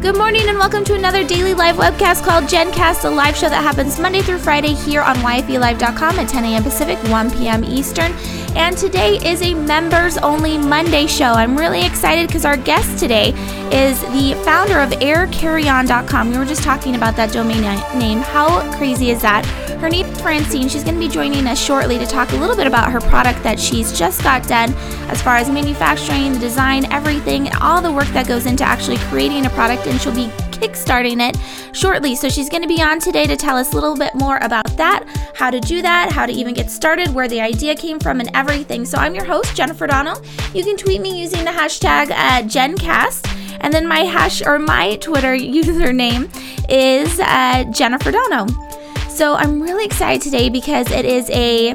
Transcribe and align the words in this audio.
Good 0.00 0.16
morning 0.16 0.48
and 0.48 0.56
welcome 0.58 0.84
to 0.84 0.94
another 0.94 1.26
daily 1.26 1.54
live 1.54 1.74
webcast 1.74 2.24
called 2.24 2.44
GenCast, 2.44 3.04
a 3.04 3.10
live 3.10 3.36
show 3.36 3.48
that 3.48 3.64
happens 3.64 3.98
Monday 3.98 4.22
through 4.22 4.38
Friday 4.38 4.74
here 4.74 5.02
on 5.02 5.16
YFELive.com 5.16 6.20
at 6.20 6.28
10 6.28 6.44
a.m. 6.44 6.62
Pacific, 6.62 6.96
1 7.10 7.32
p.m. 7.32 7.64
Eastern. 7.64 8.12
And 8.54 8.78
today 8.78 9.16
is 9.16 9.42
a 9.42 9.54
members 9.54 10.16
only 10.18 10.56
Monday 10.56 11.08
show. 11.08 11.32
I'm 11.32 11.58
really 11.58 11.84
excited 11.84 12.28
because 12.28 12.44
our 12.44 12.56
guest 12.56 13.00
today 13.00 13.30
is 13.72 14.00
the 14.12 14.40
founder 14.44 14.78
of 14.78 14.90
aircarryon.com. 14.90 16.30
We 16.30 16.38
were 16.38 16.44
just 16.44 16.62
talking 16.62 16.94
about 16.94 17.16
that 17.16 17.32
domain 17.32 17.62
name. 17.98 18.18
How 18.18 18.72
crazy 18.78 19.10
is 19.10 19.20
that? 19.22 19.44
Her 19.80 19.88
name 19.88 20.06
is 20.06 20.20
Francine. 20.20 20.68
She's 20.68 20.82
going 20.82 20.96
to 20.96 21.00
be 21.00 21.06
joining 21.06 21.46
us 21.46 21.64
shortly 21.64 21.98
to 21.98 22.06
talk 22.06 22.32
a 22.32 22.36
little 22.36 22.56
bit 22.56 22.66
about 22.66 22.90
her 22.90 23.00
product 23.00 23.44
that 23.44 23.60
she's 23.60 23.96
just 23.96 24.24
got 24.24 24.42
done 24.48 24.74
as 25.08 25.22
far 25.22 25.36
as 25.36 25.48
manufacturing, 25.48 26.32
the 26.32 26.38
design, 26.40 26.84
everything, 26.92 27.48
all 27.60 27.80
the 27.80 27.92
work 27.92 28.08
that 28.08 28.26
goes 28.26 28.46
into 28.46 28.64
actually 28.64 28.96
creating 28.96 29.46
a 29.46 29.50
product. 29.50 29.86
And 29.86 30.00
she'll 30.00 30.12
be 30.12 30.26
kickstarting 30.50 31.20
it 31.20 31.38
shortly. 31.76 32.16
So 32.16 32.28
she's 32.28 32.48
going 32.50 32.62
to 32.62 32.68
be 32.68 32.82
on 32.82 32.98
today 32.98 33.24
to 33.26 33.36
tell 33.36 33.56
us 33.56 33.72
a 33.72 33.76
little 33.76 33.96
bit 33.96 34.16
more 34.16 34.38
about 34.38 34.66
that, 34.76 35.04
how 35.36 35.48
to 35.48 35.60
do 35.60 35.80
that, 35.80 36.10
how 36.10 36.26
to 36.26 36.32
even 36.32 36.54
get 36.54 36.72
started, 36.72 37.14
where 37.14 37.28
the 37.28 37.40
idea 37.40 37.76
came 37.76 38.00
from, 38.00 38.18
and 38.18 38.28
everything. 38.34 38.84
So 38.84 38.98
I'm 38.98 39.14
your 39.14 39.26
host, 39.26 39.54
Jennifer 39.54 39.86
Dono. 39.86 40.20
You 40.54 40.64
can 40.64 40.76
tweet 40.76 41.00
me 41.00 41.20
using 41.20 41.44
the 41.44 41.52
hashtag 41.52 42.10
uh, 42.10 42.42
GenCast. 42.42 43.32
And 43.60 43.72
then 43.72 43.86
my 43.86 44.00
hash 44.00 44.44
or 44.44 44.58
my 44.58 44.96
Twitter 44.96 45.34
username 45.36 46.28
is 46.68 47.20
uh, 47.20 47.62
Jennifer 47.70 48.10
Dono. 48.10 48.67
So 49.18 49.34
I'm 49.34 49.60
really 49.60 49.84
excited 49.84 50.22
today 50.22 50.48
because 50.48 50.92
it 50.92 51.04
is 51.04 51.28
a 51.30 51.74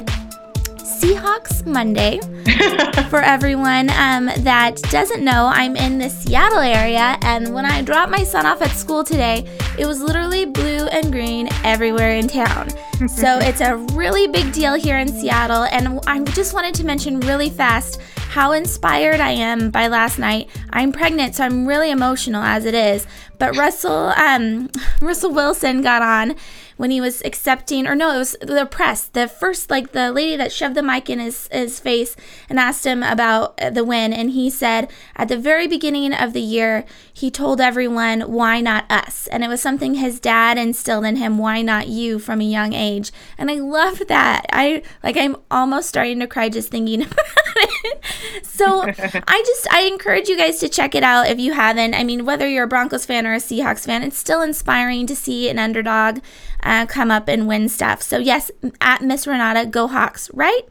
Seahawks 0.78 1.66
Monday. 1.66 2.18
For 3.10 3.20
everyone 3.20 3.90
um, 3.90 4.30
that 4.44 4.80
doesn't 4.84 5.22
know, 5.22 5.50
I'm 5.52 5.76
in 5.76 5.98
the 5.98 6.08
Seattle 6.08 6.60
area, 6.60 7.18
and 7.20 7.52
when 7.52 7.66
I 7.66 7.82
dropped 7.82 8.10
my 8.10 8.24
son 8.24 8.46
off 8.46 8.62
at 8.62 8.70
school 8.70 9.04
today, 9.04 9.46
it 9.78 9.84
was 9.84 10.00
literally 10.00 10.46
blue 10.46 10.86
and 10.86 11.12
green 11.12 11.50
everywhere 11.64 12.14
in 12.14 12.28
town. 12.28 12.70
so 13.08 13.38
it's 13.40 13.60
a 13.60 13.76
really 13.92 14.26
big 14.26 14.50
deal 14.54 14.72
here 14.72 14.96
in 14.96 15.08
Seattle, 15.08 15.64
and 15.64 16.00
I 16.06 16.24
just 16.32 16.54
wanted 16.54 16.74
to 16.76 16.86
mention 16.86 17.20
really 17.20 17.50
fast 17.50 18.00
how 18.34 18.52
inspired 18.52 19.20
I 19.20 19.32
am 19.32 19.70
by 19.70 19.88
last 19.88 20.18
night. 20.18 20.48
I'm 20.70 20.92
pregnant, 20.92 21.34
so 21.34 21.44
I'm 21.44 21.66
really 21.68 21.90
emotional 21.90 22.42
as 22.42 22.64
it 22.64 22.74
is. 22.74 23.06
But 23.38 23.54
Russell, 23.54 24.14
um, 24.16 24.70
Russell 25.02 25.34
Wilson 25.34 25.82
got 25.82 26.00
on 26.00 26.36
when 26.76 26.90
he 26.90 27.00
was 27.00 27.22
accepting, 27.24 27.86
or 27.86 27.94
no, 27.94 28.14
it 28.14 28.18
was 28.18 28.36
the 28.40 28.66
press, 28.66 29.04
the 29.04 29.28
first, 29.28 29.70
like 29.70 29.92
the 29.92 30.12
lady 30.12 30.36
that 30.36 30.52
shoved 30.52 30.74
the 30.74 30.82
mic 30.82 31.08
in 31.08 31.20
his, 31.20 31.48
his 31.52 31.78
face 31.80 32.16
and 32.48 32.58
asked 32.58 32.84
him 32.84 33.02
about 33.02 33.60
uh, 33.60 33.70
the 33.70 33.84
win. 33.84 34.12
And 34.12 34.30
he 34.30 34.50
said 34.50 34.90
at 35.16 35.28
the 35.28 35.38
very 35.38 35.66
beginning 35.66 36.12
of 36.12 36.32
the 36.32 36.40
year, 36.40 36.84
he 37.12 37.30
told 37.30 37.60
everyone, 37.60 38.22
why 38.22 38.60
not 38.60 38.90
us? 38.90 39.28
And 39.28 39.44
it 39.44 39.48
was 39.48 39.60
something 39.60 39.94
his 39.94 40.18
dad 40.18 40.58
instilled 40.58 41.04
in 41.04 41.16
him, 41.16 41.38
why 41.38 41.62
not 41.62 41.88
you 41.88 42.18
from 42.18 42.40
a 42.40 42.44
young 42.44 42.72
age. 42.72 43.12
And 43.38 43.50
I 43.50 43.54
love 43.54 44.02
that. 44.08 44.46
I 44.52 44.82
like, 45.02 45.16
I'm 45.16 45.36
almost 45.50 45.88
starting 45.88 46.20
to 46.20 46.26
cry 46.26 46.48
just 46.48 46.70
thinking 46.70 47.02
about 47.02 47.26
it. 47.56 48.04
So 48.42 48.82
I 48.88 49.42
just, 49.46 49.72
I 49.72 49.82
encourage 49.82 50.28
you 50.28 50.36
guys 50.36 50.58
to 50.58 50.68
check 50.68 50.94
it 50.94 51.02
out 51.02 51.28
if 51.28 51.38
you 51.38 51.52
haven't. 51.52 51.94
I 51.94 52.04
mean, 52.04 52.24
whether 52.24 52.48
you're 52.48 52.64
a 52.64 52.68
Broncos 52.68 53.06
fan 53.06 53.26
or 53.26 53.34
a 53.34 53.38
Seahawks 53.38 53.86
fan, 53.86 54.02
it's 54.02 54.18
still 54.18 54.42
inspiring 54.42 55.06
to 55.06 55.16
see 55.16 55.48
an 55.48 55.58
underdog 55.58 56.18
uh, 56.64 56.86
come 56.86 57.10
up 57.10 57.28
and 57.28 57.46
win 57.46 57.68
stuff. 57.68 58.02
So, 58.02 58.18
yes, 58.18 58.50
at 58.80 59.02
Miss 59.02 59.26
Renata, 59.26 59.66
go 59.66 59.86
Hawks, 59.86 60.30
right? 60.34 60.62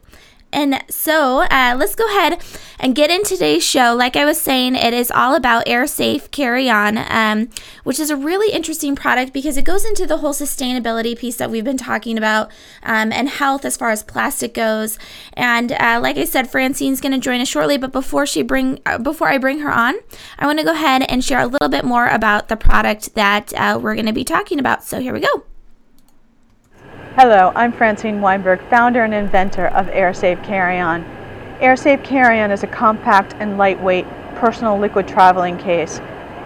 And 0.54 0.84
so 0.88 1.42
uh, 1.50 1.74
let's 1.76 1.96
go 1.96 2.08
ahead 2.08 2.40
and 2.78 2.94
get 2.94 3.10
in 3.10 3.24
today's 3.24 3.64
show. 3.64 3.92
Like 3.92 4.14
I 4.14 4.24
was 4.24 4.40
saying, 4.40 4.76
it 4.76 4.94
is 4.94 5.10
all 5.10 5.34
about 5.34 5.64
Air 5.66 5.84
Safe 5.88 6.30
Carry 6.30 6.70
On, 6.70 6.96
um, 6.96 7.50
which 7.82 7.98
is 7.98 8.08
a 8.08 8.16
really 8.16 8.54
interesting 8.54 8.94
product 8.94 9.32
because 9.32 9.56
it 9.56 9.64
goes 9.64 9.84
into 9.84 10.06
the 10.06 10.18
whole 10.18 10.32
sustainability 10.32 11.18
piece 11.18 11.36
that 11.36 11.50
we've 11.50 11.64
been 11.64 11.76
talking 11.76 12.16
about 12.16 12.52
um, 12.84 13.12
and 13.12 13.28
health 13.28 13.64
as 13.64 13.76
far 13.76 13.90
as 13.90 14.04
plastic 14.04 14.54
goes. 14.54 14.96
And 15.32 15.72
uh, 15.72 15.98
like 16.00 16.16
I 16.16 16.24
said, 16.24 16.48
Francine's 16.48 17.00
going 17.00 17.12
to 17.12 17.18
join 17.18 17.40
us 17.40 17.48
shortly. 17.48 17.76
But 17.76 17.90
before 17.90 18.24
she 18.24 18.42
bring 18.42 18.78
uh, 18.86 18.98
before 18.98 19.28
I 19.28 19.38
bring 19.38 19.58
her 19.58 19.72
on, 19.72 19.96
I 20.38 20.46
want 20.46 20.60
to 20.60 20.64
go 20.64 20.72
ahead 20.72 21.02
and 21.08 21.24
share 21.24 21.40
a 21.40 21.46
little 21.46 21.68
bit 21.68 21.84
more 21.84 22.06
about 22.06 22.46
the 22.46 22.56
product 22.56 23.16
that 23.16 23.52
uh, 23.54 23.80
we're 23.82 23.94
going 23.96 24.06
to 24.06 24.12
be 24.12 24.24
talking 24.24 24.60
about. 24.60 24.84
So 24.84 25.00
here 25.00 25.12
we 25.12 25.18
go. 25.18 25.44
Hello, 27.16 27.52
I'm 27.54 27.70
Francine 27.70 28.20
Weinberg, 28.20 28.60
founder 28.68 29.04
and 29.04 29.14
inventor 29.14 29.68
of 29.68 29.86
AirSafe 29.86 30.42
Carry-On. 30.42 31.04
AirSafe 31.60 32.02
Carry-On 32.02 32.50
is 32.50 32.64
a 32.64 32.66
compact 32.66 33.36
and 33.38 33.56
lightweight 33.56 34.04
personal 34.34 34.76
liquid 34.76 35.06
traveling 35.06 35.56
case. 35.56 36.00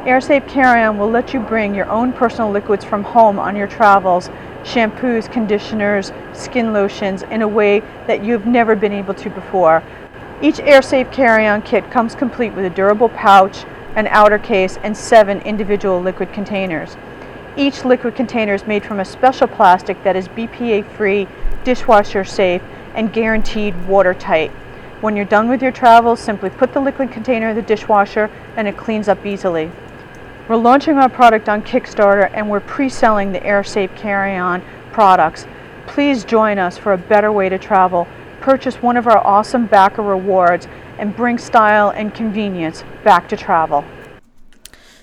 AirSafe 0.05 0.47
Carry-On 0.47 0.99
will 0.99 1.09
let 1.09 1.33
you 1.33 1.41
bring 1.41 1.75
your 1.75 1.89
own 1.89 2.13
personal 2.13 2.51
liquids 2.51 2.85
from 2.85 3.03
home 3.03 3.39
on 3.39 3.57
your 3.57 3.67
travels, 3.67 4.29
shampoos, 4.63 5.33
conditioners, 5.33 6.13
skin 6.35 6.75
lotions 6.75 7.23
in 7.23 7.41
a 7.41 7.49
way 7.49 7.81
that 8.07 8.23
you've 8.23 8.45
never 8.45 8.77
been 8.77 8.93
able 8.93 9.15
to 9.15 9.31
before. 9.31 9.83
Each 10.43 10.57
AirSafe 10.57 11.11
Carry-On 11.11 11.63
kit 11.63 11.91
comes 11.91 12.15
complete 12.15 12.53
with 12.53 12.67
a 12.67 12.71
durable 12.71 13.09
pouch, 13.09 13.65
an 13.97 14.07
outer 14.09 14.39
case, 14.39 14.77
and 14.83 14.95
seven 14.95 15.41
individual 15.41 15.99
liquid 15.99 16.31
containers. 16.35 16.99
Each 17.59 17.85
liquid 17.85 18.15
container 18.15 18.55
is 18.55 18.69
made 18.69 18.85
from 18.85 19.01
a 19.01 19.05
special 19.05 19.49
plastic 19.49 20.05
that 20.05 20.15
is 20.15 20.29
BPA 20.29 20.89
free, 20.93 21.27
dishwasher 21.65 22.23
safe, 22.23 22.63
and 22.95 23.13
guaranteed 23.13 23.75
watertight. 23.89 24.53
When 25.01 25.17
you're 25.17 25.25
done 25.25 25.49
with 25.49 25.61
your 25.61 25.73
travels, 25.73 26.21
simply 26.21 26.51
put 26.51 26.73
the 26.73 26.79
liquid 26.79 27.11
container 27.11 27.49
in 27.49 27.57
the 27.57 27.63
dishwasher 27.63 28.31
and 28.57 28.69
it 28.69 28.77
cleans 28.77 29.09
up 29.09 29.27
easily. 29.27 29.73
We're 30.49 30.55
launching 30.55 30.99
our 30.99 31.09
product 31.09 31.49
on 31.49 31.63
Kickstarter 31.63 32.31
and 32.33 32.49
we're 32.49 32.61
pre 32.61 32.89
selling 32.89 33.33
the 33.33 33.41
AirSafe 33.41 33.97
Carry 33.97 34.37
On 34.37 34.63
products. 34.93 35.45
Please 35.89 36.23
join 36.23 36.61
us 36.61 36.79
for 36.79 36.93
a 36.93 36.99
better 36.99 37.33
way 37.33 37.49
to 37.49 37.59
travel. 37.59 38.07
Purchase 38.41 38.81
one 38.81 38.97
of 38.97 39.09
our 39.09 39.19
awesome 39.27 39.67
backer 39.67 40.03
rewards 40.03 40.69
and 40.97 41.17
bring 41.17 41.39
style 41.39 41.91
and 41.91 42.15
convenience 42.15 42.85
back 43.03 43.29
to 43.31 43.37
travel. 43.37 43.85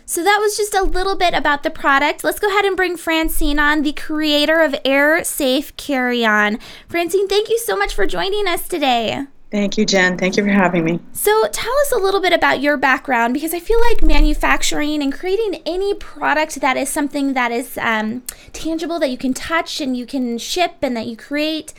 So 0.08 0.24
that 0.24 0.38
was 0.40 0.56
just 0.56 0.76
a 0.76 0.84
little 0.84 1.16
bit 1.16 1.34
about 1.34 1.64
the 1.64 1.72
product. 1.72 2.24
Let's 2.24 2.40
go 2.40 2.48
ahead 2.48 2.64
and 2.64 2.78
bring 2.78 2.96
Francine 2.96 3.58
on, 3.58 3.82
the 3.82 3.92
creator 3.92 4.62
of 4.62 4.76
Air 4.86 5.24
Safe 5.24 5.76
Carry 5.78 6.24
On. 6.24 6.60
Francine, 6.88 7.28
thank 7.28 7.50
you 7.50 7.58
so 7.58 7.76
much 7.76 7.96
for 7.96 8.06
joining 8.06 8.48
us 8.48 8.68
today. 8.68 9.26
Thank 9.50 9.78
you, 9.78 9.86
Jen. 9.86 10.18
Thank 10.18 10.38
you 10.38 10.44
for 10.44 10.50
having 10.50 10.84
me. 10.84 11.00
So, 11.14 11.48
tell 11.52 11.74
us 11.80 11.92
a 11.92 11.98
little 11.98 12.20
bit 12.20 12.34
about 12.34 12.60
your 12.60 12.78
background 12.78 13.34
because 13.34 13.54
I 13.54 13.60
feel 13.60 13.80
like 13.82 14.04
manufacturing 14.04 15.02
and 15.02 15.14
creating 15.14 15.62
any 15.66 15.94
product 15.96 16.62
that 16.62 16.78
is 16.78 16.90
something 16.90 17.34
that 17.34 17.52
is 17.52 17.78
um, 17.80 18.24
tangible 18.54 19.00
that 19.00 19.10
you 19.10 19.18
can 19.18 19.34
touch 19.34 19.82
and 19.82 19.96
you 19.98 20.06
can 20.06 20.38
ship 20.38 20.76
and 20.82 20.96
that 20.98 21.08
you 21.08 21.16
create 21.16 21.74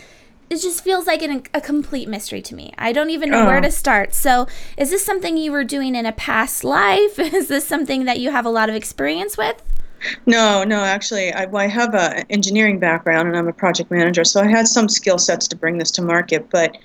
it 0.48 0.56
just 0.60 0.84
feels 0.84 1.06
like 1.06 1.22
an, 1.22 1.42
a 1.52 1.60
complete 1.60 2.08
mystery 2.08 2.40
to 2.42 2.54
me. 2.54 2.72
I 2.78 2.92
don't 2.92 3.10
even 3.10 3.30
know 3.30 3.42
oh. 3.42 3.46
where 3.46 3.60
to 3.60 3.70
start. 3.70 4.14
So, 4.14 4.46
is 4.76 4.90
this 4.90 5.04
something 5.04 5.36
you 5.36 5.52
were 5.52 5.64
doing 5.64 5.94
in 5.94 6.06
a 6.06 6.12
past 6.12 6.62
life? 6.64 7.18
Is 7.36 7.48
this 7.48 7.66
something 7.66 8.04
that 8.04 8.20
you 8.20 8.30
have 8.30 8.46
a 8.46 8.50
lot 8.50 8.68
of 8.68 8.74
experience 8.74 9.36
with? 9.36 9.62
No, 10.26 10.62
no, 10.62 10.82
actually, 10.82 11.32
I, 11.32 11.46
well, 11.46 11.62
I 11.62 11.68
have 11.68 11.94
an 11.94 12.24
engineering 12.30 12.78
background 12.78 13.28
and 13.28 13.36
I'm 13.36 13.48
a 13.48 13.52
project 13.52 13.90
manager, 13.90 14.24
so 14.24 14.40
I 14.40 14.46
had 14.46 14.68
some 14.68 14.88
skill 14.88 15.18
sets 15.18 15.48
to 15.48 15.56
bring 15.56 15.78
this 15.78 15.90
to 15.92 16.02
market, 16.02 16.48
but 16.50 16.76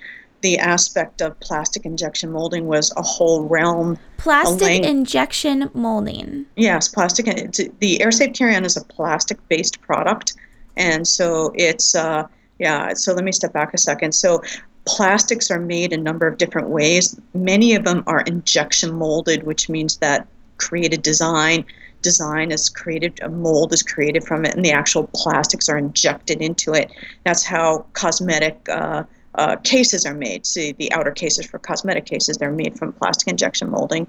the 0.41 0.57
aspect 0.57 1.21
of 1.21 1.39
plastic 1.39 1.85
injection 1.85 2.31
molding 2.31 2.65
was 2.67 2.91
a 2.97 3.01
whole 3.01 3.43
realm. 3.43 3.97
Plastic 4.17 4.83
injection 4.83 5.69
molding. 5.73 6.45
Yes, 6.55 6.87
plastic. 6.87 7.25
The 7.25 7.99
AirSafe 8.01 8.35
Carry-On 8.35 8.65
is 8.65 8.77
a 8.77 8.83
plastic-based 8.83 9.81
product, 9.81 10.33
and 10.77 11.07
so 11.07 11.51
it's. 11.55 11.93
Uh, 11.95 12.27
yeah, 12.61 12.93
so 12.93 13.11
let 13.13 13.23
me 13.23 13.31
step 13.31 13.53
back 13.53 13.73
a 13.73 13.77
second. 13.79 14.13
So 14.13 14.39
plastics 14.85 15.49
are 15.49 15.59
made 15.59 15.93
a 15.93 15.97
number 15.97 16.27
of 16.27 16.37
different 16.37 16.69
ways. 16.69 17.19
Many 17.33 17.73
of 17.73 17.85
them 17.85 18.03
are 18.05 18.21
injection 18.21 18.93
molded, 18.93 19.43
which 19.43 19.67
means 19.67 19.97
that 19.97 20.27
created 20.57 21.01
design 21.01 21.65
design 22.03 22.51
is 22.51 22.67
created, 22.69 23.19
a 23.21 23.29
mold 23.29 23.73
is 23.73 23.83
created 23.83 24.23
from 24.23 24.43
it, 24.43 24.55
and 24.55 24.65
the 24.65 24.71
actual 24.71 25.07
plastics 25.13 25.69
are 25.69 25.77
injected 25.77 26.41
into 26.41 26.73
it. 26.73 26.91
That's 27.25 27.43
how 27.43 27.85
cosmetic 27.93 28.57
uh, 28.69 29.03
uh, 29.35 29.55
cases 29.57 30.03
are 30.05 30.15
made. 30.15 30.47
See, 30.47 30.71
the 30.71 30.91
outer 30.93 31.11
cases 31.11 31.45
for 31.45 31.59
cosmetic 31.59 32.05
cases, 32.05 32.37
they're 32.37 32.51
made 32.51 32.77
from 32.77 32.93
plastic 32.93 33.27
injection 33.27 33.69
molding. 33.69 34.07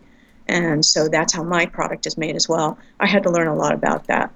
And 0.48 0.84
so 0.84 1.06
that's 1.06 1.34
how 1.34 1.42
my 1.42 1.66
product 1.66 2.06
is 2.06 2.16
made 2.16 2.34
as 2.34 2.48
well. 2.48 2.78
I 2.98 3.06
had 3.06 3.22
to 3.24 3.30
learn 3.30 3.46
a 3.48 3.54
lot 3.54 3.74
about 3.74 4.06
that. 4.06 4.32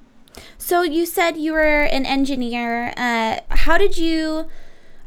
So 0.59 0.83
you 0.83 1.07
said 1.07 1.37
you 1.37 1.53
were 1.53 1.83
an 1.83 2.07
engineer. 2.07 2.93
Uh, 2.97 3.41
how 3.51 3.79
did 3.79 3.99
you? 3.99 4.47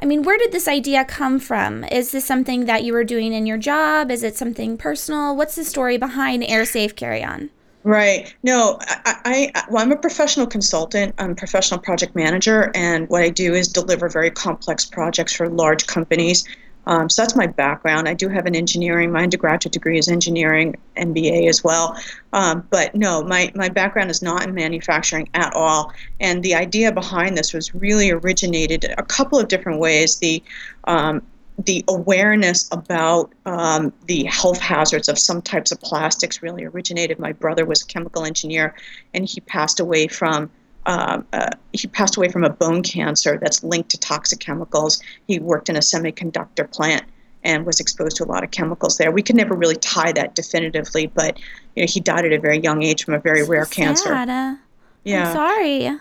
I 0.01 0.05
mean, 0.05 0.23
where 0.23 0.37
did 0.37 0.53
this 0.53 0.67
idea 0.67 1.03
come 1.03 1.39
from? 1.39 1.83
Is 1.85 2.11
this 2.11 2.25
something 2.25 2.65
that 2.65 2.83
you 2.85 2.93
were 2.93 3.03
doing 3.03 3.33
in 3.33 3.45
your 3.45 3.57
job? 3.57 4.09
Is 4.09 4.23
it 4.23 4.37
something 4.37 4.77
personal? 4.77 5.35
What's 5.35 5.55
the 5.55 5.65
story 5.65 5.97
behind 5.97 6.43
AirSafe 6.43 6.95
Carry 6.95 7.21
On? 7.21 7.49
Right. 7.83 8.33
No, 8.43 8.77
I, 8.81 9.51
I, 9.53 9.63
well, 9.69 9.83
I'm 9.83 9.91
a 9.91 9.97
professional 9.97 10.47
consultant. 10.47 11.15
I'm 11.17 11.31
a 11.31 11.35
professional 11.35 11.79
project 11.79 12.15
manager, 12.15 12.71
and 12.75 13.09
what 13.09 13.23
I 13.23 13.29
do 13.29 13.53
is 13.53 13.67
deliver 13.67 14.09
very 14.09 14.31
complex 14.31 14.85
projects 14.85 15.33
for 15.33 15.49
large 15.49 15.87
companies 15.87 16.45
Um, 16.89 17.07
so 17.07 17.21
that's 17.21 17.35
my 17.35 17.45
background. 17.45 18.09
I 18.09 18.15
do 18.15 18.27
have 18.29 18.47
an 18.47 18.55
engineering, 18.55 19.11
my 19.11 19.21
undergraduate 19.21 19.71
degree 19.71 19.99
is 19.99 20.07
engineering, 20.07 20.75
MBA 20.97 21.47
as 21.47 21.63
well. 21.63 21.95
Um, 22.33 22.67
but 22.71 22.95
no, 22.95 23.23
my, 23.23 23.51
my 23.53 23.69
background 23.69 24.09
is 24.09 24.23
not 24.23 24.43
in 24.43 24.55
manufacturing 24.55 25.29
at 25.35 25.53
all. 25.53 25.93
And 26.19 26.41
the 26.41 26.55
idea 26.55 26.91
behind 26.91 27.37
this 27.37 27.53
was 27.53 27.75
really 27.75 28.09
originated 28.09 28.85
a 28.97 29.03
couple 29.03 29.37
of 29.37 29.47
different 29.47 29.79
ways. 29.79 30.17
The 30.17 30.43
um, 30.85 31.21
the 31.65 31.83
awareness 31.89 32.69
about 32.71 33.33
um, 33.45 33.91
the 34.05 34.23
health 34.23 34.59
hazards 34.59 35.09
of 35.09 35.19
some 35.19 35.41
types 35.41 35.73
of 35.73 35.81
plastics 35.81 36.41
really 36.41 36.63
originated. 36.63 37.19
My 37.19 37.33
brother 37.33 37.65
was 37.65 37.81
a 37.81 37.85
chemical 37.85 38.23
engineer, 38.23 38.73
and 39.13 39.27
he 39.27 39.41
passed 39.41 39.81
away 39.81 40.07
from 40.07 40.49
uh, 40.89 41.21
uh, 41.33 41.49
he 41.71 41.87
passed 41.87 42.17
away 42.17 42.29
from 42.29 42.43
a 42.43 42.49
bone 42.49 42.81
cancer 42.81 43.37
that's 43.39 43.63
linked 43.63 43.89
to 43.89 43.97
toxic 43.99 44.39
chemicals. 44.39 44.99
He 45.27 45.37
worked 45.37 45.69
in 45.69 45.75
a 45.75 45.81
semiconductor 45.81 46.69
plant 46.71 47.03
and 47.43 47.63
was 47.63 47.79
exposed 47.79 48.17
to 48.17 48.23
a 48.23 48.25
lot 48.25 48.43
of 48.43 48.49
chemicals 48.49 48.97
there. 48.97 49.11
We 49.11 49.21
could 49.21 49.35
never 49.35 49.53
really 49.53 49.75
tie 49.75 50.11
that 50.13 50.33
definitively, 50.33 51.05
but 51.05 51.37
you 51.75 51.83
know, 51.83 51.87
he 51.87 51.99
died 51.99 52.25
at 52.25 52.33
a 52.33 52.39
very 52.39 52.57
young 52.57 52.81
age 52.81 53.05
from 53.05 53.13
a 53.13 53.19
very 53.19 53.43
rare 53.43 53.65
sad. 53.65 53.71
cancer. 53.71 54.57
Yeah. 55.03 55.27
I'm 55.27 55.35
sorry. 55.35 55.99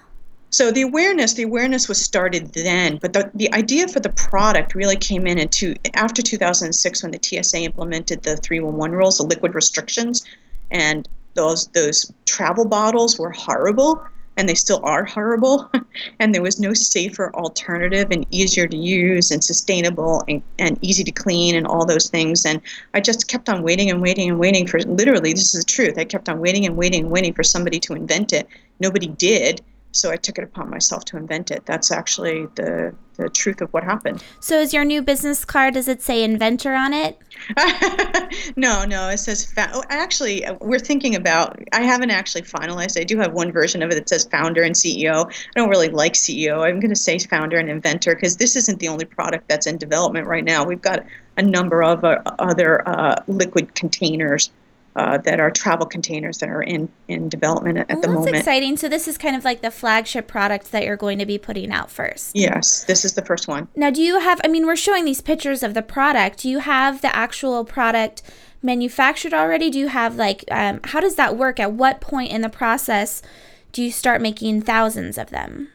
So 0.49 0.71
the 0.71 0.81
awareness, 0.81 1.35
the 1.35 1.43
awareness 1.43 1.87
was 1.87 2.03
started 2.03 2.55
then, 2.55 2.97
but 2.97 3.13
the, 3.13 3.31
the 3.35 3.53
idea 3.53 3.89
for 3.89 4.01
the 4.01 4.09
product 4.09 4.75
really 4.75 4.97
came 4.97 5.27
in 5.27 5.39
into 5.39 5.75
after 5.93 6.23
2006 6.23 7.03
when 7.03 7.13
the 7.13 7.21
TSA 7.23 7.59
implemented 7.59 8.23
the 8.23 8.39
311 8.39 8.97
rules, 8.97 9.19
the 9.19 9.25
liquid 9.25 9.55
restrictions, 9.55 10.25
and 10.71 11.07
those 11.35 11.67
those 11.69 12.11
travel 12.25 12.65
bottles 12.65 13.19
were 13.19 13.31
horrible, 13.31 14.03
and 14.39 14.49
they 14.49 14.55
still 14.55 14.81
are 14.85 15.05
horrible, 15.05 15.71
and 16.21 16.35
there 16.35 16.43
was 16.43 16.61
no 16.61 16.73
safer 16.73 17.35
alternative 17.35 18.09
and 18.11 18.25
easier 18.31 18.67
to 18.69 18.77
use 18.77 19.31
and 19.31 19.43
sustainable 19.43 20.23
and, 20.29 20.43
and 20.59 20.79
easy 20.81 21.05
to 21.05 21.13
clean 21.13 21.57
and 21.57 21.67
all 21.67 21.85
those 21.85 22.09
things. 22.09 22.47
And 22.47 22.63
I 22.95 23.01
just 23.01 23.29
kept 23.29 23.49
on 23.49 23.63
waiting 23.63 23.91
and 23.91 24.01
waiting 24.01 24.31
and 24.31 24.39
waiting 24.39 24.67
for 24.67 24.79
literally 24.81 25.33
this 25.33 25.55
is 25.55 25.65
the 25.65 25.71
truth. 25.71 25.99
I 25.99 26.05
kept 26.05 26.29
on 26.29 26.39
waiting 26.41 26.65
and 26.65 26.77
waiting 26.77 27.03
and 27.03 27.11
waiting 27.11 27.35
for 27.35 27.43
somebody 27.43 27.81
to 27.81 27.95
invent 27.95 28.33
it. 28.33 28.47
Nobody 28.81 29.09
did 29.09 29.61
so 29.93 30.11
I 30.11 30.17
took 30.17 30.39
it 30.39 30.45
upon 30.45 30.71
myself 30.71 31.05
to 31.07 31.17
invent 31.17 31.51
it. 31.51 31.65
That's 31.67 31.91
actually 31.91 32.47
the 32.55 32.95
the 33.17 33.29
truth 33.29 33.61
of 33.61 33.69
what 33.73 33.83
happened. 33.83 34.23
So 34.39 34.61
is 34.61 34.73
your 34.73 34.85
new 34.85 35.03
business 35.03 35.45
card? 35.45 35.75
Does 35.75 35.89
it 35.89 36.01
say 36.01 36.23
inventor 36.23 36.75
on 36.75 36.95
it? 36.95 37.19
no, 38.57 38.85
no, 38.85 39.09
it 39.09 39.19
says 39.19 39.45
fa- 39.45 39.71
oh, 39.75 39.83
actually 39.89 40.45
uh, 40.45 40.55
we're 40.61 40.79
thinking 40.79 41.17
about. 41.17 41.61
I 41.73 41.83
haven't 41.83 42.11
actually 42.11 42.43
finalized. 42.43 42.99
I 42.99 43.03
do 43.03 43.19
have 43.19 43.33
one 43.33 43.51
version 43.51 43.83
of 43.83 43.91
it 43.91 43.95
that 43.97 44.09
says 44.09 44.25
founder 44.31 44.63
and 44.63 44.75
CEO. 44.75 45.27
I 45.27 45.33
don't 45.57 45.69
really 45.69 45.89
like 45.89 46.13
CEO. 46.13 46.65
I'm 46.65 46.79
going 46.79 46.91
to 46.91 46.97
say 46.97 47.19
founder 47.19 47.57
and 47.57 47.69
inventor 47.69 48.15
because 48.15 48.37
this 48.37 48.55
isn't 48.55 48.79
the 48.79 48.89
only 48.89 49.05
product 49.05 49.49
that's 49.49 49.67
in 49.67 49.79
development 49.79 50.29
right 50.29 50.45
now. 50.45 50.65
We've 50.65 50.81
got 50.81 51.05
a 51.37 51.43
number 51.43 51.83
of 51.83 52.05
uh, 52.05 52.21
other 52.39 52.89
uh, 52.89 53.17
liquid 53.27 53.75
containers 53.75 54.51
uh, 54.99 55.17
that 55.19 55.39
are 55.39 55.51
travel 55.51 55.87
containers 55.87 56.39
that 56.39 56.49
are 56.49 56.63
in, 56.63 56.89
in 57.07 57.29
development 57.29 57.79
at, 57.79 57.89
Well, 57.89 58.01
the 58.01 58.07
that's 58.09 58.15
moment. 58.15 58.33
That's 58.33 58.39
exciting. 58.41 58.77
So 58.77 58.89
this 58.89 59.07
is 59.07 59.17
kind 59.17 59.37
of 59.37 59.45
like 59.45 59.61
the 59.63 59.71
flagship 59.71 60.27
product 60.27 60.73
that 60.73 60.85
you're 60.85 60.97
going 60.97 61.21
to 61.21 61.27
be 61.27 61.39
putting 61.39 61.71
out 61.71 61.89
first. 61.89 62.35
Yes, 62.35 62.83
this 62.85 63.05
is 63.05 63.15
the 63.15 63.25
first 63.25 63.47
one. 63.47 63.69
Now, 63.77 63.91
do 63.91 64.03
you 64.03 64.19
have? 64.19 64.41
I 64.45 64.49
mean, 64.49 64.67
we're 64.67 64.75
showing 64.75 65.05
these 65.05 65.21
pictures 65.21 65.63
of 65.63 65.75
the 65.75 65.83
product. 65.83 66.41
Do 66.41 66.51
you 66.51 66.59
have 66.59 67.01
the 67.01 67.15
actual 67.15 67.65
product 67.65 68.23
manufactured 68.61 69.33
already? 69.33 69.71
Do 69.71 69.79
you 69.79 69.89
have 69.89 70.17
like? 70.17 70.45
Um, 70.51 70.81
how 70.83 70.99
does 70.99 71.15
that 71.15 71.37
work? 71.37 71.61
At 71.61 71.73
what 71.73 72.01
point 72.01 72.33
in 72.33 72.41
the 72.41 72.49
process 72.49 73.23
do 73.71 73.85
you 73.85 73.93
start 73.93 74.21
making 74.21 74.63
thousands 74.63 75.17
of 75.17 75.31
them? 75.31 75.69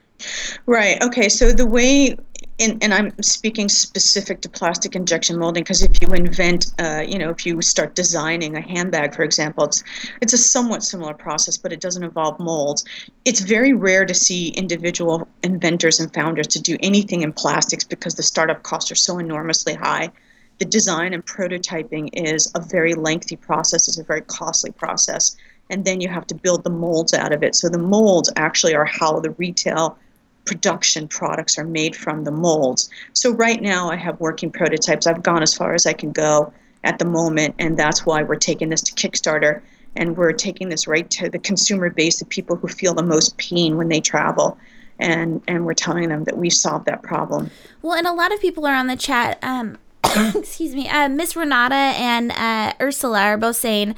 Right. 0.65 1.01
Okay. 1.01 1.29
So 1.29 1.53
the 1.53 1.65
way, 1.65 2.17
and, 2.59 2.83
and 2.83 2.93
I'm 2.93 3.11
speaking 3.21 3.67
specific 3.67 4.41
to 4.41 4.49
plastic 4.49 4.95
injection 4.95 5.39
molding 5.39 5.63
because 5.63 5.81
if 5.81 6.01
you 6.01 6.07
invent, 6.09 6.71
uh, 6.79 7.03
you 7.05 7.17
know, 7.17 7.29
if 7.29 7.45
you 7.45 7.61
start 7.61 7.95
designing 7.95 8.55
a 8.55 8.61
handbag, 8.61 9.15
for 9.15 9.23
example, 9.23 9.65
it's 9.65 9.83
it's 10.21 10.33
a 10.33 10.37
somewhat 10.37 10.83
similar 10.83 11.13
process, 11.13 11.57
but 11.57 11.73
it 11.73 11.81
doesn't 11.81 12.03
involve 12.03 12.39
molds. 12.39 12.85
It's 13.25 13.39
very 13.39 13.73
rare 13.73 14.05
to 14.05 14.13
see 14.13 14.49
individual 14.49 15.27
inventors 15.43 15.99
and 15.99 16.13
founders 16.13 16.47
to 16.47 16.61
do 16.61 16.77
anything 16.81 17.21
in 17.21 17.33
plastics 17.33 17.83
because 17.83 18.15
the 18.15 18.23
startup 18.23 18.61
costs 18.63 18.91
are 18.91 18.95
so 18.95 19.17
enormously 19.17 19.73
high. 19.73 20.11
The 20.59 20.65
design 20.65 21.13
and 21.13 21.25
prototyping 21.25 22.09
is 22.13 22.51
a 22.53 22.61
very 22.61 22.93
lengthy 22.93 23.35
process. 23.35 23.87
It's 23.87 23.97
a 23.97 24.03
very 24.03 24.21
costly 24.21 24.71
process. 24.71 25.35
And 25.71 25.85
then 25.85 26.01
you 26.01 26.09
have 26.09 26.27
to 26.27 26.35
build 26.35 26.63
the 26.63 26.69
molds 26.69 27.13
out 27.13 27.33
of 27.33 27.41
it. 27.41 27.55
So 27.55 27.67
the 27.67 27.79
molds 27.79 28.31
actually 28.35 28.75
are 28.75 28.85
how 28.85 29.19
the 29.19 29.31
retail 29.31 29.97
production 30.45 31.07
products 31.07 31.57
are 31.57 31.63
made 31.63 31.95
from 31.95 32.23
the 32.23 32.31
molds. 32.31 32.89
So 33.13 33.31
right 33.31 33.61
now 33.61 33.89
I 33.89 33.95
have 33.95 34.19
working 34.19 34.51
prototypes. 34.51 35.07
I've 35.07 35.23
gone 35.23 35.41
as 35.41 35.53
far 35.53 35.73
as 35.73 35.85
I 35.85 35.93
can 35.93 36.11
go 36.11 36.53
at 36.83 36.99
the 36.99 37.05
moment, 37.05 37.55
and 37.59 37.77
that's 37.77 38.05
why 38.05 38.23
we're 38.23 38.35
taking 38.35 38.69
this 38.69 38.81
to 38.81 38.93
Kickstarter 38.93 39.61
and 39.95 40.17
we're 40.17 40.33
taking 40.33 40.69
this 40.69 40.87
right 40.87 41.09
to 41.11 41.29
the 41.29 41.39
consumer 41.39 41.89
base, 41.89 42.21
of 42.21 42.27
people 42.29 42.55
who 42.55 42.67
feel 42.67 42.93
the 42.93 43.03
most 43.03 43.37
pain 43.37 43.77
when 43.77 43.89
they 43.89 44.01
travel. 44.01 44.57
And, 44.99 45.41
and 45.47 45.65
we're 45.65 45.73
telling 45.73 46.09
them 46.09 46.23
that 46.25 46.37
we've 46.37 46.53
solved 46.53 46.85
that 46.85 47.03
problem. 47.03 47.51
Well, 47.81 47.93
and 47.93 48.07
a 48.07 48.13
lot 48.13 48.33
of 48.33 48.39
people 48.39 48.65
are 48.65 48.75
on 48.75 48.87
the 48.87 48.95
chat. 48.95 49.37
Um, 49.41 49.77
excuse 50.35 50.75
me, 50.75 50.87
uh, 50.87 51.09
Miss 51.09 51.35
Renata 51.35 51.75
and 51.75 52.31
uh, 52.31 52.73
Ursula 52.79 53.21
are 53.21 53.37
both 53.37 53.55
saying, 53.55 53.95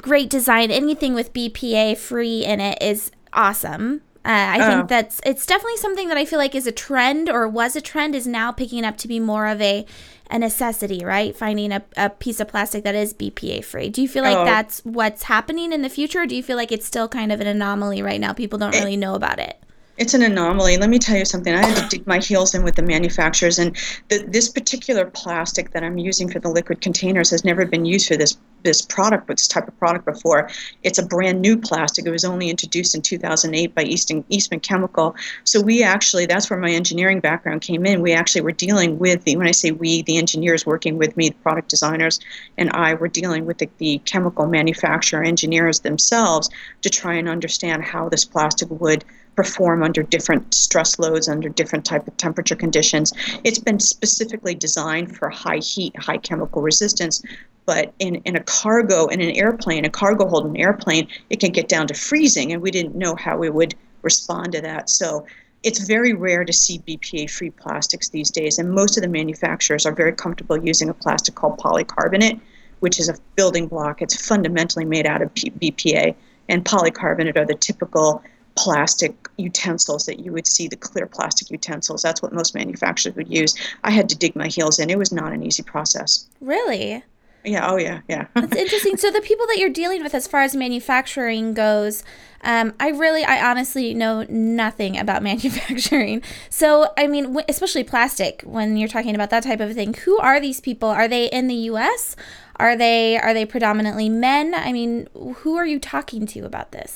"Great 0.00 0.30
design. 0.30 0.70
Anything 0.70 1.14
with 1.14 1.32
BPA 1.32 1.96
free 1.96 2.44
in 2.44 2.60
it 2.60 2.80
is 2.80 3.10
awesome." 3.32 4.02
Uh, 4.24 4.28
I 4.28 4.58
Oh. 4.60 4.76
think 4.76 4.88
that's 4.88 5.20
it's 5.24 5.46
definitely 5.46 5.78
something 5.78 6.08
that 6.08 6.18
I 6.18 6.24
feel 6.26 6.38
like 6.38 6.54
is 6.54 6.66
a 6.66 6.72
trend 6.72 7.28
or 7.30 7.48
was 7.48 7.74
a 7.74 7.80
trend 7.80 8.14
is 8.14 8.26
now 8.26 8.52
picking 8.52 8.84
up 8.84 8.96
to 8.98 9.08
be 9.08 9.18
more 9.20 9.46
of 9.46 9.60
a 9.62 9.86
a 10.32 10.38
necessity, 10.38 11.04
right? 11.04 11.34
Finding 11.34 11.72
a, 11.72 11.82
a 11.96 12.08
piece 12.10 12.38
of 12.38 12.46
plastic 12.46 12.84
that 12.84 12.94
is 12.94 13.12
BPA 13.14 13.64
free. 13.64 13.88
Do 13.88 14.00
you 14.00 14.06
feel 14.08 14.22
like 14.22 14.36
Oh. 14.36 14.44
that's 14.44 14.80
what's 14.84 15.24
happening 15.24 15.72
in 15.72 15.82
the 15.82 15.88
future? 15.88 16.20
Or 16.22 16.26
do 16.26 16.36
you 16.36 16.42
feel 16.42 16.56
like 16.56 16.70
it's 16.70 16.86
still 16.86 17.08
kind 17.08 17.32
of 17.32 17.40
an 17.40 17.46
anomaly 17.48 18.00
right 18.02 18.20
now? 18.20 18.32
People 18.32 18.56
don't 18.58 18.74
really 18.76 18.96
know 18.96 19.14
about 19.14 19.38
it. 19.40 19.56
It's 20.00 20.14
an 20.14 20.22
anomaly. 20.22 20.78
Let 20.78 20.88
me 20.88 20.98
tell 20.98 21.18
you 21.18 21.26
something. 21.26 21.54
I 21.54 21.62
had 21.62 21.76
to 21.76 21.86
dig 21.94 22.06
my 22.06 22.20
heels 22.20 22.54
in 22.54 22.62
with 22.62 22.74
the 22.74 22.82
manufacturers, 22.82 23.58
and 23.58 23.76
the, 24.08 24.24
this 24.26 24.48
particular 24.48 25.04
plastic 25.04 25.72
that 25.72 25.84
I'm 25.84 25.98
using 25.98 26.26
for 26.30 26.38
the 26.38 26.48
liquid 26.48 26.80
containers 26.80 27.28
has 27.28 27.44
never 27.44 27.66
been 27.66 27.84
used 27.84 28.08
for 28.08 28.16
this 28.16 28.38
this 28.62 28.82
product, 28.82 29.26
this 29.28 29.48
type 29.48 29.68
of 29.68 29.78
product 29.78 30.04
before. 30.04 30.48
It's 30.82 30.98
a 30.98 31.02
brand 31.06 31.40
new 31.40 31.56
plastic. 31.56 32.06
It 32.06 32.10
was 32.10 32.24
only 32.24 32.50
introduced 32.50 32.94
in 32.94 33.02
2008 33.02 33.74
by 33.74 33.82
Eastman, 33.82 34.24
Eastman 34.28 34.60
Chemical. 34.60 35.14
So 35.44 35.60
we 35.60 35.82
actually, 35.82 36.26
that's 36.26 36.50
where 36.50 36.58
my 36.58 36.70
engineering 36.70 37.20
background 37.20 37.62
came 37.62 37.86
in. 37.86 38.02
We 38.02 38.12
actually 38.12 38.42
were 38.42 38.52
dealing 38.52 38.98
with 38.98 39.24
the, 39.24 39.36
when 39.36 39.46
I 39.46 39.52
say 39.52 39.70
we, 39.70 40.02
the 40.02 40.18
engineers 40.18 40.66
working 40.66 40.98
with 40.98 41.16
me, 41.16 41.30
the 41.30 41.36
product 41.36 41.70
designers, 41.70 42.20
and 42.58 42.70
I 42.72 42.94
were 42.94 43.08
dealing 43.08 43.46
with 43.46 43.58
the, 43.58 43.70
the 43.78 43.98
chemical 44.04 44.46
manufacturer 44.46 45.22
engineers 45.22 45.80
themselves 45.80 46.50
to 46.82 46.90
try 46.90 47.14
and 47.14 47.28
understand 47.28 47.84
how 47.84 48.08
this 48.08 48.24
plastic 48.24 48.68
would 48.70 49.04
perform 49.36 49.82
under 49.82 50.02
different 50.02 50.52
stress 50.54 50.98
loads, 50.98 51.28
under 51.28 51.48
different 51.48 51.84
type 51.84 52.06
of 52.06 52.16
temperature 52.16 52.56
conditions. 52.56 53.12
It's 53.44 53.58
been 53.58 53.80
specifically 53.80 54.54
designed 54.54 55.16
for 55.16 55.30
high 55.30 55.58
heat, 55.58 55.96
high 55.98 56.18
chemical 56.18 56.62
resistance. 56.62 57.22
But 57.66 57.92
in, 57.98 58.16
in 58.24 58.36
a 58.36 58.42
cargo, 58.42 59.06
in 59.06 59.20
an 59.20 59.30
airplane, 59.30 59.84
a 59.84 59.90
cargo 59.90 60.26
hold 60.26 60.46
in 60.46 60.50
an 60.52 60.56
airplane, 60.56 61.06
it 61.28 61.40
can 61.40 61.52
get 61.52 61.68
down 61.68 61.86
to 61.88 61.94
freezing, 61.94 62.52
and 62.52 62.60
we 62.60 62.70
didn't 62.70 62.96
know 62.96 63.14
how 63.14 63.36
we 63.36 63.48
would 63.48 63.74
respond 64.02 64.52
to 64.52 64.60
that. 64.62 64.90
So 64.90 65.26
it's 65.62 65.86
very 65.86 66.14
rare 66.14 66.44
to 66.44 66.52
see 66.52 66.80
BPA 66.80 67.30
free 67.30 67.50
plastics 67.50 68.08
these 68.08 68.30
days, 68.30 68.58
and 68.58 68.72
most 68.72 68.96
of 68.96 69.02
the 69.02 69.08
manufacturers 69.08 69.86
are 69.86 69.94
very 69.94 70.12
comfortable 70.12 70.62
using 70.64 70.88
a 70.88 70.94
plastic 70.94 71.34
called 71.34 71.58
polycarbonate, 71.58 72.40
which 72.80 72.98
is 72.98 73.08
a 73.08 73.16
building 73.36 73.68
block. 73.68 74.00
It's 74.00 74.26
fundamentally 74.26 74.84
made 74.84 75.06
out 75.06 75.22
of 75.22 75.32
BPA, 75.34 76.14
and 76.48 76.64
polycarbonate 76.64 77.36
are 77.36 77.46
the 77.46 77.54
typical 77.54 78.22
plastic 78.64 79.14
utensils 79.38 80.02
that 80.06 80.18
you 80.24 80.30
would 80.32 80.46
see 80.46 80.66
the 80.68 80.76
clear 80.76 81.06
plastic 81.06 81.50
utensils 81.50 82.02
that's 82.02 82.20
what 82.22 82.32
most 82.40 82.54
manufacturers 82.54 83.14
would 83.16 83.30
use 83.40 83.52
i 83.84 83.90
had 83.98 84.06
to 84.08 84.16
dig 84.22 84.34
my 84.36 84.48
heels 84.56 84.78
in 84.78 84.90
it 84.90 84.98
was 84.98 85.12
not 85.20 85.32
an 85.32 85.42
easy 85.48 85.62
process 85.62 86.26
Really? 86.40 87.02
yeah 87.44 87.70
oh 87.70 87.78
yeah 87.86 87.98
yeah 88.08 88.26
It's 88.36 88.56
interesting. 88.64 88.96
So 88.98 89.10
the 89.10 89.22
people 89.30 89.46
that 89.46 89.56
you're 89.58 89.70
dealing 89.82 90.02
with, 90.02 90.14
as 90.14 90.26
far 90.26 90.42
as 90.42 90.54
manufacturing 90.54 91.54
goes, 91.54 92.04
um, 92.42 92.74
I 92.78 92.88
really, 92.90 93.24
I 93.24 93.36
honestly 93.50 93.94
know 93.94 94.26
nothing 94.28 94.98
about 94.98 95.22
manufacturing. 95.30 96.22
So 96.50 96.92
I 96.98 97.06
mean, 97.06 97.24
w- 97.32 97.46
especially 97.48 97.84
plastic. 97.84 98.42
When 98.44 98.76
you're 98.76 98.92
talking 98.96 99.14
about 99.14 99.30
that 99.30 99.42
type 99.44 99.60
of 99.60 99.72
thing, 99.74 99.94
who 100.04 100.18
are 100.18 100.38
these 100.38 100.60
people? 100.60 100.90
Are 100.90 101.08
they 101.08 101.24
in 101.38 101.46
the 101.48 101.60
U.S.? 101.72 102.14
Are 102.60 102.76
they 102.76 103.18
are 103.18 103.34
they 103.34 103.46
predominantly 103.46 104.08
men? 104.08 104.54
I 104.54 104.72
mean, 104.72 105.08
who 105.36 105.56
are 105.56 105.66
you 105.66 105.78
talking 105.80 106.26
to 106.26 106.40
about 106.46 106.72
this? 106.72 106.94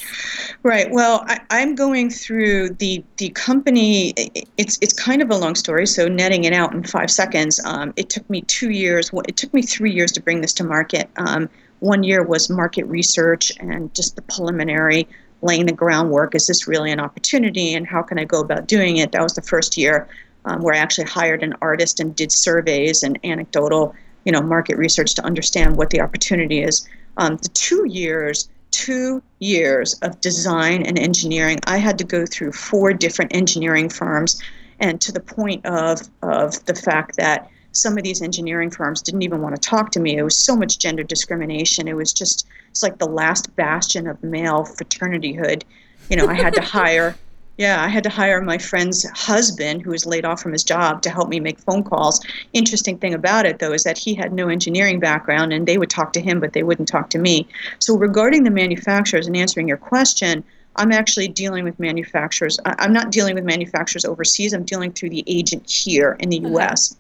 Right. 0.62 0.88
Well, 0.90 1.25
I, 1.26 1.40
I'm 1.50 1.75
going 1.75 2.11
through 2.11 2.71
the 2.71 3.04
the 3.16 3.30
company. 3.30 4.14
It's 4.59 4.78
it's 4.83 4.92
kind 4.92 5.23
of 5.23 5.30
a 5.30 5.37
long 5.37 5.54
story. 5.56 5.87
So 5.87 6.09
netting 6.09 6.44
it 6.44 6.52
out 6.52 6.75
in 6.75 6.85
five 6.85 7.11
seconds, 7.11 7.61
um, 7.64 7.92
it 7.97 8.11
took 8.11 8.28
me 8.30 8.42
two 8.42 8.71
years. 8.71 9.11
It 9.28 9.37
took 9.37 9.52
me 9.54 9.62
three 9.62 9.92
years 9.92 10.12
to 10.12 10.23
bring 10.23 10.42
this 10.42 10.54
to 10.54 10.64
market. 10.64 11.09
Um, 11.16 11.49
one 11.80 12.02
year 12.04 12.23
was 12.23 12.50
market 12.50 12.85
research 12.87 13.52
and 13.61 13.94
just 13.94 14.16
the 14.16 14.23
preliminary 14.23 15.09
laying 15.42 15.66
the 15.66 15.73
groundwork. 15.73 16.35
Is 16.35 16.47
this 16.47 16.68
really 16.68 16.92
an 16.92 17.00
opportunity, 17.00 17.75
and 17.75 17.87
how 17.87 18.02
can 18.02 18.18
I 18.18 18.25
go 18.25 18.40
about 18.40 18.68
doing 18.68 18.99
it? 18.99 19.12
That 19.12 19.23
was 19.23 19.35
the 19.35 19.42
first 19.42 19.76
year. 19.76 20.09
um, 20.44 20.61
where 20.62 20.75
I 20.75 20.78
actually 20.78 21.06
hired 21.06 21.42
an 21.42 21.54
artist 21.61 22.00
and 22.00 22.14
did 22.14 22.30
surveys 22.30 23.02
and 23.02 23.18
anecdotal, 23.25 23.94
you 24.24 24.32
know, 24.32 24.42
market 24.42 24.76
research 24.76 25.14
to 25.14 25.24
understand 25.24 25.76
what 25.76 25.90
the 25.90 26.00
opportunity 26.00 26.62
is. 26.62 26.88
Um, 27.16 27.36
the 27.36 27.48
two 27.48 27.86
years, 27.86 28.48
two 28.70 29.22
years 29.38 29.94
of 30.02 30.20
design 30.20 30.84
and 30.84 30.98
engineering, 30.98 31.60
I 31.66 31.78
had 31.78 31.98
to 31.98 32.04
go 32.04 32.26
through 32.26 32.52
four 32.52 32.92
different 32.92 33.34
engineering 33.34 33.88
firms, 33.88 34.42
and 34.80 35.00
to 35.00 35.12
the 35.12 35.20
point 35.20 35.64
of 35.66 36.00
of 36.22 36.64
the 36.64 36.74
fact 36.74 37.16
that 37.16 37.48
some 37.72 37.98
of 37.98 38.04
these 38.04 38.22
engineering 38.22 38.70
firms 38.70 39.02
didn't 39.02 39.22
even 39.22 39.42
want 39.42 39.54
to 39.54 39.60
talk 39.60 39.90
to 39.92 40.00
me. 40.00 40.16
It 40.16 40.22
was 40.22 40.36
so 40.36 40.56
much 40.56 40.78
gender 40.78 41.02
discrimination. 41.02 41.88
It 41.88 41.96
was 41.96 42.12
just 42.12 42.46
it's 42.70 42.82
like 42.82 42.98
the 42.98 43.08
last 43.08 43.54
bastion 43.56 44.06
of 44.06 44.22
male 44.22 44.64
fraternityhood. 44.64 45.64
You 46.08 46.16
know, 46.16 46.26
I 46.26 46.34
had 46.34 46.54
to 46.54 46.60
hire 46.78 47.16
yeah, 47.56 47.82
I 47.82 47.88
had 47.88 48.02
to 48.04 48.11
hire 48.11 48.40
my 48.40 48.58
friend's 48.58 49.08
husband, 49.11 49.82
who 49.82 49.90
was 49.90 50.06
laid 50.06 50.25
off 50.25 50.42
from 50.42 50.52
his 50.52 50.64
job, 50.64 51.02
to 51.02 51.11
help 51.11 51.28
me 51.28 51.38
make 51.38 51.58
phone 51.58 51.84
calls. 51.84 52.20
Interesting 52.52 52.99
thing 52.99 53.14
about 53.14 53.46
it, 53.46 53.61
though, 53.61 53.73
is 53.73 53.84
that 53.84 53.96
he 53.96 54.14
had 54.14 54.32
no 54.32 54.49
engineering 54.49 54.99
background 54.99 55.52
and 55.52 55.66
they 55.66 55.78
would 55.78 55.90
talk 55.90 56.12
to 56.14 56.20
him, 56.20 56.40
but 56.40 56.52
they 56.52 56.64
wouldn't 56.64 56.88
talk 56.88 57.11
to 57.11 57.18
me. 57.18 57.46
So, 57.78 57.96
regarding 57.96 58.42
the 58.42 58.50
manufacturers 58.50 59.26
and 59.26 59.37
answering 59.37 59.68
your 59.68 59.76
question, 59.76 60.42
I'm 60.76 60.90
actually 60.90 61.28
dealing 61.28 61.64
with 61.64 61.78
manufacturers. 61.78 62.58
I'm 62.64 62.92
not 62.92 63.12
dealing 63.12 63.37
with 63.37 63.44
manufacturers 63.44 64.04
overseas, 64.04 64.52
I'm 64.52 64.64
dealing 64.64 64.92
through 64.92 65.11
the 65.11 65.23
agent 65.28 65.70
here 65.70 66.16
in 66.18 66.30
the 66.30 66.38
US 66.38 66.96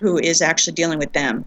who 0.00 0.18
is 0.18 0.40
actually 0.40 0.72
dealing 0.72 0.98
with 0.98 1.12
them. 1.12 1.44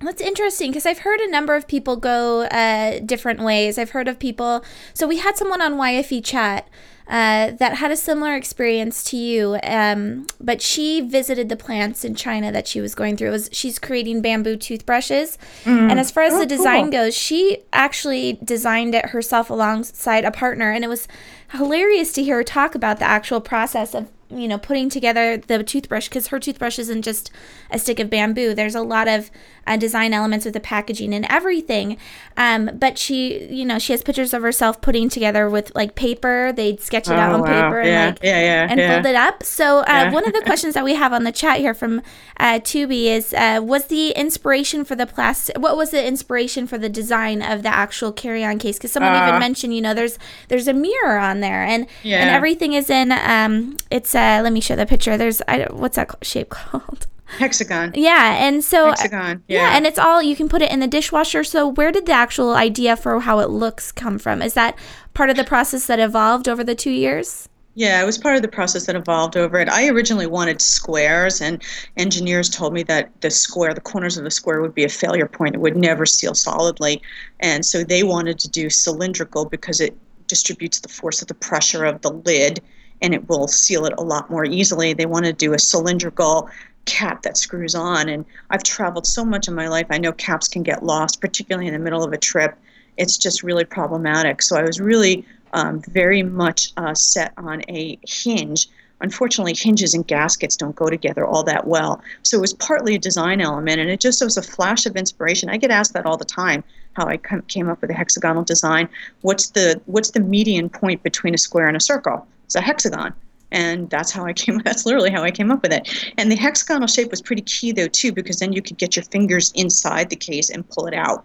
That's 0.00 0.22
interesting 0.22 0.70
because 0.70 0.86
I've 0.86 1.00
heard 1.00 1.20
a 1.20 1.30
number 1.30 1.54
of 1.54 1.68
people 1.68 1.96
go 1.96 2.44
uh, 2.44 3.00
different 3.00 3.40
ways. 3.40 3.76
I've 3.78 3.90
heard 3.90 4.08
of 4.08 4.18
people. 4.18 4.64
So 4.94 5.06
we 5.06 5.18
had 5.18 5.36
someone 5.36 5.60
on 5.60 5.74
YFE 5.74 6.24
chat 6.24 6.66
uh, 7.10 7.50
that 7.58 7.78
had 7.78 7.90
a 7.90 7.96
similar 7.96 8.36
experience 8.36 9.02
to 9.02 9.16
you, 9.16 9.58
um, 9.64 10.28
but 10.40 10.62
she 10.62 11.00
visited 11.00 11.48
the 11.48 11.56
plants 11.56 12.04
in 12.04 12.14
China 12.14 12.52
that 12.52 12.68
she 12.68 12.80
was 12.80 12.94
going 12.94 13.16
through. 13.16 13.28
It 13.28 13.32
was 13.32 13.50
she's 13.52 13.80
creating 13.80 14.22
bamboo 14.22 14.56
toothbrushes, 14.56 15.36
mm. 15.64 15.90
and 15.90 15.98
as 15.98 16.12
far 16.12 16.22
as 16.22 16.34
oh, 16.34 16.38
the 16.38 16.46
design 16.46 16.84
cool. 16.84 16.92
goes, 16.92 17.16
she 17.16 17.58
actually 17.72 18.38
designed 18.44 18.94
it 18.94 19.06
herself 19.06 19.50
alongside 19.50 20.24
a 20.24 20.30
partner, 20.30 20.70
and 20.70 20.84
it 20.84 20.88
was 20.88 21.08
hilarious 21.50 22.12
to 22.12 22.22
hear 22.22 22.36
her 22.36 22.44
talk 22.44 22.76
about 22.76 23.00
the 23.00 23.04
actual 23.04 23.40
process 23.40 23.92
of 23.92 24.08
you 24.30 24.48
know 24.48 24.58
putting 24.58 24.88
together 24.88 25.36
the 25.36 25.62
toothbrush 25.62 26.08
because 26.08 26.28
her 26.28 26.38
toothbrush 26.38 26.78
isn't 26.78 27.02
just 27.02 27.30
a 27.70 27.78
stick 27.78 27.98
of 27.98 28.08
bamboo 28.08 28.54
there's 28.54 28.74
a 28.74 28.82
lot 28.82 29.08
of 29.08 29.30
uh, 29.66 29.76
design 29.76 30.12
elements 30.12 30.44
with 30.44 30.54
the 30.54 30.60
packaging 30.60 31.12
and 31.12 31.26
everything 31.28 31.96
um, 32.36 32.70
but 32.74 32.98
she 32.98 33.44
you 33.46 33.64
know 33.64 33.78
she 33.78 33.92
has 33.92 34.02
pictures 34.02 34.32
of 34.32 34.42
herself 34.42 34.80
putting 34.80 35.08
together 35.08 35.48
with 35.48 35.72
like 35.74 35.94
paper 35.94 36.52
they'd 36.52 36.80
sketch 36.80 37.08
it 37.08 37.12
oh, 37.12 37.16
out 37.16 37.32
on 37.32 37.40
wow. 37.40 37.46
paper 37.46 37.82
yeah. 37.82 38.06
and 38.06 38.16
like 38.16 38.22
yeah, 38.22 38.40
yeah, 38.40 38.66
and 38.70 38.80
yeah. 38.80 38.94
fold 38.94 39.06
it 39.06 39.16
up 39.16 39.42
so 39.42 39.80
uh, 39.80 39.84
yeah. 39.88 40.12
one 40.12 40.26
of 40.26 40.32
the 40.32 40.40
questions 40.46 40.74
that 40.74 40.84
we 40.84 40.94
have 40.94 41.12
on 41.12 41.24
the 41.24 41.32
chat 41.32 41.58
here 41.58 41.74
from 41.74 42.00
uh, 42.38 42.58
Tubi 42.60 43.04
is 43.04 43.34
uh, 43.34 43.60
was 43.62 43.86
the 43.86 44.10
inspiration 44.10 44.84
for 44.84 44.96
the 44.96 45.06
plastic 45.06 45.58
what 45.58 45.76
was 45.76 45.90
the 45.90 46.04
inspiration 46.04 46.66
for 46.66 46.78
the 46.78 46.88
design 46.88 47.42
of 47.42 47.62
the 47.62 47.68
actual 47.68 48.12
carry-on 48.12 48.58
case 48.58 48.78
because 48.78 48.92
someone 48.92 49.14
even 49.14 49.34
uh. 49.34 49.38
mentioned 49.38 49.74
you 49.74 49.80
know 49.80 49.94
there's 49.94 50.18
there's 50.48 50.68
a 50.68 50.74
mirror 50.74 51.18
on 51.18 51.40
there 51.40 51.62
and 51.62 51.86
and 52.04 52.30
everything 52.30 52.72
is 52.72 52.90
in 52.90 53.12
um 53.12 53.76
it's 53.90 54.14
uh, 54.20 54.42
let 54.42 54.52
me 54.52 54.60
show 54.60 54.76
the 54.76 54.86
picture. 54.86 55.16
There's 55.16 55.40
I 55.48 55.58
don't, 55.58 55.74
what's 55.74 55.96
that 55.96 56.14
shape 56.22 56.50
called? 56.50 57.06
Hexagon. 57.38 57.92
Yeah, 57.96 58.34
and 58.44 58.62
so 58.62 58.88
hexagon. 58.88 59.42
Yeah. 59.48 59.62
yeah, 59.62 59.76
and 59.76 59.86
it's 59.86 59.98
all 59.98 60.20
you 60.20 60.36
can 60.36 60.48
put 60.48 60.62
it 60.62 60.70
in 60.70 60.80
the 60.80 60.86
dishwasher. 60.86 61.44
So 61.44 61.68
where 61.68 61.92
did 61.92 62.06
the 62.06 62.12
actual 62.12 62.54
idea 62.54 62.96
for 62.96 63.20
how 63.20 63.38
it 63.38 63.50
looks 63.50 63.92
come 63.92 64.18
from? 64.18 64.42
Is 64.42 64.54
that 64.54 64.76
part 65.14 65.30
of 65.30 65.36
the 65.36 65.44
process 65.44 65.86
that 65.86 66.00
evolved 66.00 66.48
over 66.48 66.64
the 66.64 66.74
two 66.74 66.90
years? 66.90 67.48
Yeah, 67.74 68.02
it 68.02 68.04
was 68.04 68.18
part 68.18 68.34
of 68.34 68.42
the 68.42 68.48
process 68.48 68.86
that 68.86 68.96
evolved 68.96 69.36
over 69.36 69.58
it. 69.58 69.68
I 69.68 69.88
originally 69.88 70.26
wanted 70.26 70.60
squares, 70.60 71.40
and 71.40 71.62
engineers 71.96 72.50
told 72.50 72.72
me 72.74 72.82
that 72.84 73.08
the 73.20 73.30
square, 73.30 73.72
the 73.72 73.80
corners 73.80 74.18
of 74.18 74.24
the 74.24 74.30
square, 74.30 74.60
would 74.60 74.74
be 74.74 74.84
a 74.84 74.88
failure 74.88 75.26
point. 75.26 75.54
It 75.54 75.60
would 75.60 75.76
never 75.76 76.04
seal 76.04 76.34
solidly, 76.34 77.00
and 77.38 77.64
so 77.64 77.84
they 77.84 78.02
wanted 78.02 78.40
to 78.40 78.48
do 78.48 78.68
cylindrical 78.70 79.44
because 79.44 79.80
it 79.80 79.96
distributes 80.26 80.80
the 80.80 80.88
force 80.88 81.22
of 81.22 81.28
the 81.28 81.34
pressure 81.34 81.84
of 81.84 82.02
the 82.02 82.10
lid 82.10 82.60
and 83.02 83.14
it 83.14 83.28
will 83.28 83.48
seal 83.48 83.86
it 83.86 83.94
a 83.98 84.02
lot 84.02 84.30
more 84.30 84.44
easily. 84.44 84.92
They 84.92 85.06
want 85.06 85.24
to 85.26 85.32
do 85.32 85.54
a 85.54 85.58
cylindrical 85.58 86.48
cap 86.86 87.22
that 87.22 87.36
screws 87.36 87.74
on. 87.74 88.08
And 88.08 88.24
I've 88.50 88.62
traveled 88.62 89.06
so 89.06 89.24
much 89.24 89.48
in 89.48 89.54
my 89.54 89.68
life, 89.68 89.86
I 89.90 89.98
know 89.98 90.12
caps 90.12 90.48
can 90.48 90.62
get 90.62 90.82
lost, 90.82 91.20
particularly 91.20 91.66
in 91.66 91.72
the 91.72 91.78
middle 91.78 92.04
of 92.04 92.12
a 92.12 92.18
trip. 92.18 92.56
It's 92.96 93.16
just 93.16 93.42
really 93.42 93.64
problematic. 93.64 94.42
So 94.42 94.56
I 94.56 94.62
was 94.62 94.80
really 94.80 95.24
um, 95.52 95.80
very 95.82 96.22
much 96.22 96.72
uh, 96.76 96.94
set 96.94 97.32
on 97.36 97.62
a 97.68 97.98
hinge. 98.06 98.68
Unfortunately, 99.02 99.54
hinges 99.54 99.94
and 99.94 100.06
gaskets 100.06 100.56
don't 100.56 100.76
go 100.76 100.90
together 100.90 101.24
all 101.24 101.42
that 101.44 101.66
well. 101.66 102.02
So 102.22 102.36
it 102.36 102.40
was 102.42 102.52
partly 102.54 102.96
a 102.96 102.98
design 102.98 103.40
element, 103.40 103.80
and 103.80 103.88
it 103.88 103.98
just 103.98 104.22
was 104.22 104.36
a 104.36 104.42
flash 104.42 104.84
of 104.84 104.94
inspiration. 104.94 105.48
I 105.48 105.56
get 105.56 105.70
asked 105.70 105.94
that 105.94 106.04
all 106.04 106.18
the 106.18 106.24
time 106.26 106.62
how 106.92 107.06
I 107.06 107.16
came 107.16 107.70
up 107.70 107.80
with 107.80 107.90
a 107.90 107.94
hexagonal 107.94 108.42
design. 108.42 108.88
What's 109.22 109.50
the 109.50 109.80
what's 109.86 110.10
the 110.10 110.20
median 110.20 110.68
point 110.68 111.02
between 111.02 111.34
a 111.34 111.38
square 111.38 111.66
and 111.66 111.76
a 111.76 111.80
circle? 111.80 112.26
It's 112.50 112.56
a 112.56 112.60
hexagon. 112.60 113.14
And 113.52 113.88
that's 113.90 114.10
how 114.10 114.26
I 114.26 114.32
came. 114.32 114.58
That's 114.64 114.84
literally 114.84 115.10
how 115.10 115.22
I 115.22 115.30
came 115.30 115.52
up 115.52 115.62
with 115.62 115.72
it. 115.72 116.12
And 116.18 116.32
the 116.32 116.34
hexagonal 116.34 116.88
shape 116.88 117.12
was 117.12 117.22
pretty 117.22 117.42
key 117.42 117.70
though 117.70 117.86
too, 117.86 118.12
because 118.12 118.40
then 118.40 118.52
you 118.52 118.60
could 118.60 118.76
get 118.76 118.96
your 118.96 119.04
fingers 119.04 119.52
inside 119.54 120.10
the 120.10 120.16
case 120.16 120.50
and 120.50 120.68
pull 120.68 120.86
it 120.88 120.94
out 120.94 121.24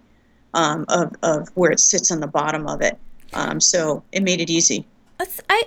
um, 0.53 0.85
of 0.87 1.15
of 1.23 1.49
where 1.55 1.71
it 1.71 1.79
sits 1.79 2.11
on 2.11 2.19
the 2.19 2.27
bottom 2.27 2.67
of 2.67 2.81
it. 2.81 2.99
Um, 3.33 3.59
so 3.59 4.03
it 4.11 4.21
made 4.21 4.39
it 4.39 4.51
easy. 4.51 4.85
I 5.49 5.63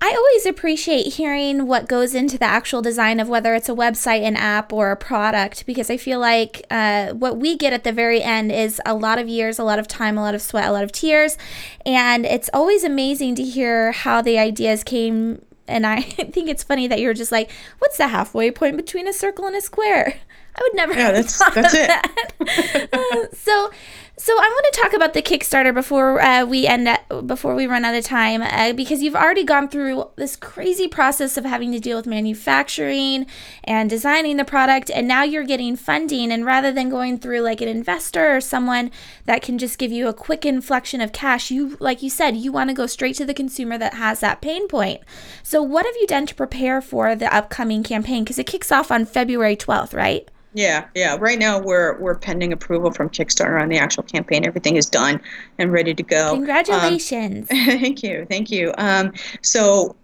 I 0.00 0.14
always 0.14 0.44
appreciate 0.44 1.14
hearing 1.14 1.66
what 1.66 1.88
goes 1.88 2.14
into 2.14 2.36
the 2.38 2.44
actual 2.44 2.82
design 2.82 3.18
of 3.18 3.28
whether 3.28 3.54
it's 3.54 3.68
a 3.68 3.74
website, 3.74 4.22
an 4.22 4.36
app, 4.36 4.72
or 4.72 4.90
a 4.90 4.96
product 4.96 5.64
because 5.64 5.90
I 5.90 5.96
feel 5.96 6.20
like 6.20 6.64
uh, 6.70 7.12
what 7.12 7.38
we 7.38 7.56
get 7.56 7.72
at 7.72 7.82
the 7.82 7.92
very 7.92 8.22
end 8.22 8.52
is 8.52 8.80
a 8.84 8.94
lot 8.94 9.18
of 9.18 9.26
years, 9.26 9.58
a 9.58 9.64
lot 9.64 9.78
of 9.78 9.88
time, 9.88 10.18
a 10.18 10.22
lot 10.22 10.34
of 10.34 10.42
sweat, 10.42 10.68
a 10.68 10.72
lot 10.72 10.84
of 10.84 10.92
tears. 10.92 11.38
And 11.86 12.26
it's 12.26 12.50
always 12.52 12.84
amazing 12.84 13.36
to 13.36 13.42
hear 13.42 13.92
how 13.92 14.20
the 14.20 14.38
ideas 14.38 14.84
came. 14.84 15.42
And 15.66 15.86
I 15.86 16.00
think 16.02 16.50
it's 16.50 16.62
funny 16.62 16.86
that 16.88 17.00
you're 17.00 17.14
just 17.14 17.32
like, 17.32 17.50
what's 17.78 17.96
the 17.96 18.08
halfway 18.08 18.50
point 18.50 18.76
between 18.76 19.08
a 19.08 19.14
circle 19.14 19.46
and 19.46 19.56
a 19.56 19.62
square? 19.62 20.18
I 20.56 20.62
would 20.62 20.74
never. 20.74 20.94
Yeah, 20.94 21.12
that's 21.12 21.38
that's 21.54 21.74
it. 21.74 21.88
That. 21.88 22.88
uh, 22.92 23.34
so, 23.34 23.70
so 24.18 24.32
I 24.32 24.48
want 24.48 24.72
to 24.72 24.80
talk 24.80 24.92
about 24.94 25.12
the 25.12 25.20
Kickstarter 25.20 25.74
before 25.74 26.22
uh, 26.22 26.46
we 26.46 26.66
end 26.66 26.88
at, 26.88 27.06
before 27.26 27.54
we 27.54 27.66
run 27.66 27.84
out 27.84 27.94
of 27.94 28.02
time 28.02 28.40
uh, 28.40 28.72
because 28.72 29.02
you've 29.02 29.14
already 29.14 29.44
gone 29.44 29.68
through 29.68 30.08
this 30.16 30.36
crazy 30.36 30.88
process 30.88 31.36
of 31.36 31.44
having 31.44 31.70
to 31.72 31.78
deal 31.78 31.98
with 31.98 32.06
manufacturing 32.06 33.26
and 33.64 33.90
designing 33.90 34.38
the 34.38 34.44
product 34.44 34.90
and 34.90 35.06
now 35.06 35.22
you're 35.22 35.44
getting 35.44 35.76
funding 35.76 36.32
and 36.32 36.46
rather 36.46 36.72
than 36.72 36.88
going 36.88 37.18
through 37.18 37.40
like 37.40 37.60
an 37.60 37.68
investor 37.68 38.34
or 38.34 38.40
someone 38.40 38.90
that 39.26 39.42
can 39.42 39.58
just 39.58 39.78
give 39.78 39.92
you 39.92 40.08
a 40.08 40.14
quick 40.14 40.46
inflection 40.46 41.02
of 41.02 41.12
cash 41.12 41.50
you 41.50 41.76
like 41.78 42.02
you 42.02 42.08
said 42.08 42.36
you 42.36 42.50
want 42.50 42.70
to 42.70 42.74
go 42.74 42.86
straight 42.86 43.16
to 43.16 43.26
the 43.26 43.34
consumer 43.34 43.76
that 43.76 43.94
has 43.94 44.20
that 44.20 44.40
pain 44.40 44.66
point. 44.66 45.02
So 45.42 45.60
what 45.60 45.84
have 45.84 45.96
you 45.96 46.06
done 46.06 46.24
to 46.24 46.34
prepare 46.34 46.80
for 46.80 47.14
the 47.14 47.32
upcoming 47.34 47.82
campaign 47.82 48.24
because 48.24 48.38
it 48.38 48.46
kicks 48.46 48.72
off 48.72 48.90
on 48.90 49.04
February 49.04 49.56
12th, 49.56 49.92
right? 49.92 50.26
Yeah, 50.56 50.86
yeah. 50.94 51.18
Right 51.20 51.38
now 51.38 51.60
we're 51.60 51.98
we're 51.98 52.14
pending 52.14 52.50
approval 52.50 52.90
from 52.90 53.10
Kickstarter 53.10 53.60
on 53.60 53.68
the 53.68 53.76
actual 53.76 54.04
campaign. 54.04 54.46
Everything 54.46 54.76
is 54.76 54.86
done 54.86 55.20
and 55.58 55.70
ready 55.70 55.92
to 55.92 56.02
go. 56.02 56.34
Congratulations. 56.34 57.50
Um, 57.50 57.56
thank 57.66 58.02
you, 58.02 58.24
thank 58.30 58.50
you. 58.50 58.72
Um, 58.78 59.12
so, 59.42 59.94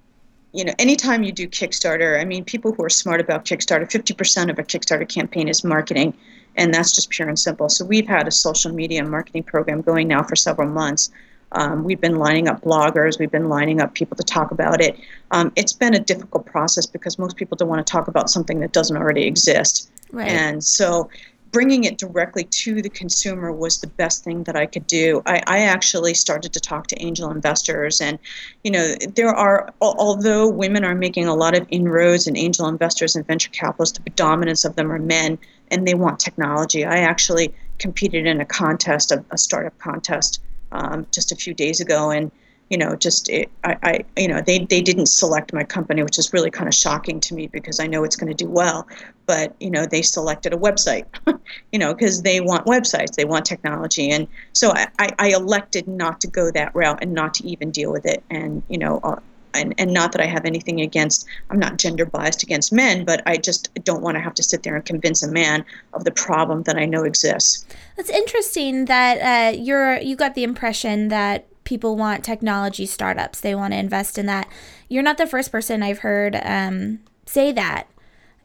you 0.52 0.66
know, 0.66 0.74
anytime 0.78 1.22
you 1.22 1.32
do 1.32 1.48
Kickstarter, 1.48 2.20
I 2.20 2.26
mean, 2.26 2.44
people 2.44 2.70
who 2.74 2.84
are 2.84 2.90
smart 2.90 3.18
about 3.18 3.46
Kickstarter, 3.46 3.90
fifty 3.90 4.12
percent 4.12 4.50
of 4.50 4.58
a 4.58 4.62
Kickstarter 4.62 5.08
campaign 5.08 5.48
is 5.48 5.64
marketing, 5.64 6.12
and 6.56 6.74
that's 6.74 6.92
just 6.92 7.08
pure 7.08 7.28
and 7.28 7.38
simple. 7.38 7.70
So 7.70 7.86
we've 7.86 8.06
had 8.06 8.28
a 8.28 8.30
social 8.30 8.74
media 8.74 9.02
marketing 9.04 9.44
program 9.44 9.80
going 9.80 10.06
now 10.06 10.22
for 10.22 10.36
several 10.36 10.68
months. 10.68 11.10
Um, 11.52 11.84
we've 11.84 12.00
been 12.00 12.16
lining 12.16 12.48
up 12.48 12.62
bloggers, 12.62 13.18
we've 13.18 13.30
been 13.30 13.48
lining 13.48 13.80
up 13.80 13.94
people 13.94 14.16
to 14.16 14.22
talk 14.22 14.50
about 14.50 14.80
it. 14.80 14.98
Um, 15.30 15.52
it's 15.56 15.72
been 15.72 15.94
a 15.94 16.00
difficult 16.00 16.46
process 16.46 16.86
because 16.86 17.18
most 17.18 17.36
people 17.36 17.56
don't 17.56 17.68
want 17.68 17.86
to 17.86 17.90
talk 17.90 18.08
about 18.08 18.30
something 18.30 18.60
that 18.60 18.72
doesn't 18.72 18.96
already 18.96 19.24
exist. 19.24 19.90
Right. 20.12 20.28
And 20.28 20.62
so 20.62 21.08
bringing 21.52 21.84
it 21.84 21.98
directly 21.98 22.44
to 22.44 22.80
the 22.80 22.88
consumer 22.88 23.52
was 23.52 23.80
the 23.80 23.86
best 23.86 24.24
thing 24.24 24.42
that 24.44 24.56
I 24.56 24.64
could 24.64 24.86
do. 24.86 25.22
I, 25.26 25.42
I, 25.46 25.58
actually 25.60 26.14
started 26.14 26.54
to 26.54 26.60
talk 26.60 26.86
to 26.88 27.02
angel 27.02 27.30
investors, 27.30 28.00
and 28.00 28.18
you 28.64 28.70
know, 28.70 28.94
there 29.14 29.28
are 29.28 29.72
although 29.80 30.48
women 30.48 30.82
are 30.84 30.94
making 30.94 31.26
a 31.28 31.34
lot 31.34 31.56
of 31.56 31.66
inroads 31.70 32.26
in 32.26 32.36
angel 32.36 32.66
investors 32.66 33.14
and 33.14 33.26
venture 33.26 33.50
capitalists, 33.50 33.98
the 33.98 34.02
predominance 34.02 34.64
of 34.64 34.76
them 34.76 34.90
are 34.90 34.98
men, 34.98 35.38
and 35.70 35.86
they 35.86 35.94
want 35.94 36.18
technology. 36.18 36.84
I 36.84 36.98
actually 36.98 37.54
competed 37.78 38.26
in 38.26 38.40
a 38.40 38.46
contest, 38.46 39.12
a, 39.12 39.22
a 39.30 39.38
startup 39.38 39.78
contest, 39.78 40.42
um, 40.72 41.06
just 41.12 41.32
a 41.32 41.36
few 41.36 41.54
days 41.54 41.80
ago, 41.80 42.10
and 42.10 42.30
you 42.72 42.78
know, 42.78 42.96
just 42.96 43.28
it, 43.28 43.50
I, 43.64 43.76
I, 43.82 44.04
you 44.16 44.28
know, 44.28 44.40
they, 44.40 44.60
they 44.60 44.80
didn't 44.80 45.06
select 45.06 45.52
my 45.52 45.62
company, 45.62 46.02
which 46.02 46.18
is 46.18 46.32
really 46.32 46.50
kind 46.50 46.68
of 46.68 46.74
shocking 46.74 47.20
to 47.20 47.34
me 47.34 47.46
because 47.48 47.78
I 47.78 47.86
know 47.86 48.02
it's 48.02 48.16
going 48.16 48.34
to 48.34 48.44
do 48.44 48.48
well. 48.48 48.88
But 49.26 49.54
you 49.60 49.70
know, 49.70 49.84
they 49.84 50.00
selected 50.00 50.54
a 50.54 50.56
website, 50.56 51.04
you 51.72 51.78
know, 51.78 51.92
because 51.92 52.22
they 52.22 52.40
want 52.40 52.64
websites, 52.66 53.14
they 53.14 53.26
want 53.26 53.44
technology, 53.44 54.10
and 54.10 54.26
so 54.54 54.72
I, 54.74 55.10
I 55.18 55.28
elected 55.28 55.86
not 55.86 56.20
to 56.22 56.28
go 56.28 56.50
that 56.50 56.74
route 56.74 57.00
and 57.02 57.12
not 57.12 57.34
to 57.34 57.46
even 57.46 57.70
deal 57.70 57.92
with 57.92 58.06
it. 58.06 58.24
And 58.30 58.62
you 58.68 58.78
know, 58.78 59.00
uh, 59.04 59.16
and, 59.54 59.74
and 59.78 59.92
not 59.92 60.12
that 60.12 60.20
I 60.20 60.26
have 60.26 60.44
anything 60.44 60.80
against, 60.80 61.26
I'm 61.50 61.58
not 61.58 61.78
gender 61.78 62.06
biased 62.06 62.42
against 62.42 62.72
men, 62.72 63.04
but 63.04 63.22
I 63.26 63.36
just 63.36 63.72
don't 63.84 64.02
want 64.02 64.16
to 64.16 64.20
have 64.20 64.34
to 64.34 64.42
sit 64.42 64.62
there 64.62 64.76
and 64.76 64.84
convince 64.84 65.22
a 65.22 65.30
man 65.30 65.64
of 65.92 66.04
the 66.04 66.10
problem 66.10 66.62
that 66.64 66.76
I 66.76 66.86
know 66.86 67.04
exists. 67.04 67.66
It's 67.96 68.10
interesting 68.10 68.86
that 68.86 69.54
uh, 69.54 69.56
you're 69.56 69.98
you 69.98 70.16
got 70.16 70.34
the 70.34 70.44
impression 70.44 71.08
that 71.08 71.46
people 71.64 71.96
want 71.96 72.24
technology 72.24 72.86
startups. 72.86 73.40
They 73.40 73.54
want 73.54 73.72
to 73.72 73.78
invest 73.78 74.18
in 74.18 74.26
that. 74.26 74.48
You're 74.88 75.02
not 75.02 75.18
the 75.18 75.26
first 75.26 75.52
person 75.52 75.82
I've 75.82 76.00
heard 76.00 76.38
um, 76.42 77.00
say 77.26 77.52
that. 77.52 77.86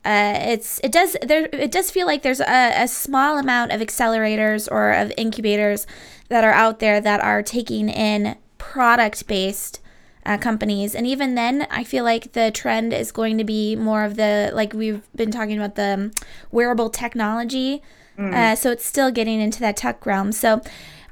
Uh, 0.05 0.39
it's 0.39 0.79
it 0.83 0.91
does 0.91 1.17
there 1.21 1.49
it 1.51 1.71
does 1.71 1.91
feel 1.91 2.07
like 2.07 2.21
there's 2.21 2.39
a, 2.39 2.83
a 2.83 2.87
small 2.87 3.37
amount 3.37 3.73
of 3.73 3.81
accelerators 3.81 4.67
or 4.71 4.91
of 4.91 5.11
incubators 5.17 5.85
that 6.29 6.45
are 6.45 6.53
out 6.53 6.79
there 6.79 7.01
that 7.01 7.19
are 7.19 7.43
taking 7.43 7.89
in 7.89 8.37
product 8.57 9.27
based 9.27 9.81
uh, 10.27 10.37
companies. 10.37 10.93
And 10.93 11.07
even 11.07 11.35
then 11.35 11.65
i 11.71 11.83
feel 11.83 12.03
like 12.03 12.33
the 12.33 12.51
trend 12.51 12.93
is 12.93 13.11
going 13.11 13.37
to 13.37 13.43
be 13.43 13.75
more 13.75 14.03
of 14.03 14.15
the 14.17 14.51
like 14.53 14.73
we've 14.73 15.01
been 15.15 15.31
talking 15.31 15.57
about 15.57 15.75
the 15.75 15.93
um, 15.93 16.11
wearable 16.51 16.89
technology. 16.89 17.81
Mm. 18.19 18.33
uh, 18.33 18.55
so 18.55 18.71
it's 18.71 18.85
still 18.85 19.11
getting 19.11 19.39
into 19.39 19.59
that 19.59 19.77
tech 19.77 20.05
realm. 20.05 20.31
So 20.31 20.61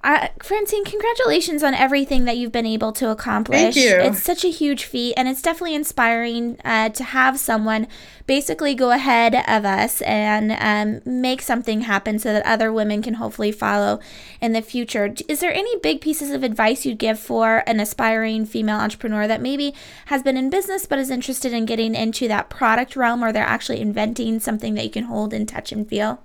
uh, 0.06 0.28
Francine, 0.44 0.86
congratulations 0.86 1.64
on 1.64 1.74
everything 1.74 2.26
that 2.26 2.38
you've 2.38 2.52
been 2.52 2.66
able 2.68 2.92
to 2.94 3.10
accomplish. 3.10 3.60
Thank 3.60 3.76
you. 3.76 3.96
It's 4.00 4.22
such 4.22 4.46
a 4.46 4.50
huge 4.50 4.84
feat, 4.84 5.16
and 5.18 5.28
it's 5.28 5.42
definitely 5.42 5.74
inspiring 5.74 6.60
uh, 6.64 6.90
to 6.90 7.04
have 7.04 7.40
someone 7.40 7.88
basically 8.28 8.76
go 8.76 8.92
ahead 8.92 9.34
of 9.48 9.66
us 9.66 10.04
and 10.04 10.52
um, 10.60 11.02
make 11.22 11.42
something 11.42 11.82
happen 11.82 12.20
so 12.20 12.34
that 12.34 12.46
other 12.46 12.72
women 12.72 13.02
can 13.02 13.16
hopefully 13.16 13.52
follow 13.52 14.00
in 14.40 14.54
the 14.54 14.62
future. 14.62 15.12
Is 15.28 15.40
there 15.40 15.54
any 15.54 15.76
big 15.80 16.02
pieces 16.02 16.30
of 16.30 16.44
advice 16.44 16.86
you'd 16.86 17.00
give 17.00 17.20
for 17.20 17.64
an 17.66 17.80
aspiring 17.80 18.46
female 18.46 18.78
entrepreneur 18.78 19.28
that 19.28 19.42
maybe 19.42 19.74
has 20.06 20.22
been 20.22 20.38
in 20.38 20.52
business 20.52 20.86
but 20.86 21.00
is 21.00 21.10
interested 21.10 21.52
in 21.52 21.66
getting 21.66 21.96
into 21.96 22.28
that 22.28 22.50
product 22.52 22.96
realm 22.96 23.24
or 23.24 23.32
they're 23.32 23.44
actually 23.44 23.82
inventing 23.82 24.40
something 24.40 24.76
that 24.76 24.84
you 24.84 24.92
can 24.92 25.06
hold 25.06 25.34
and 25.34 25.50
touch 25.50 25.72
and 25.72 25.90
feel? 25.90 26.22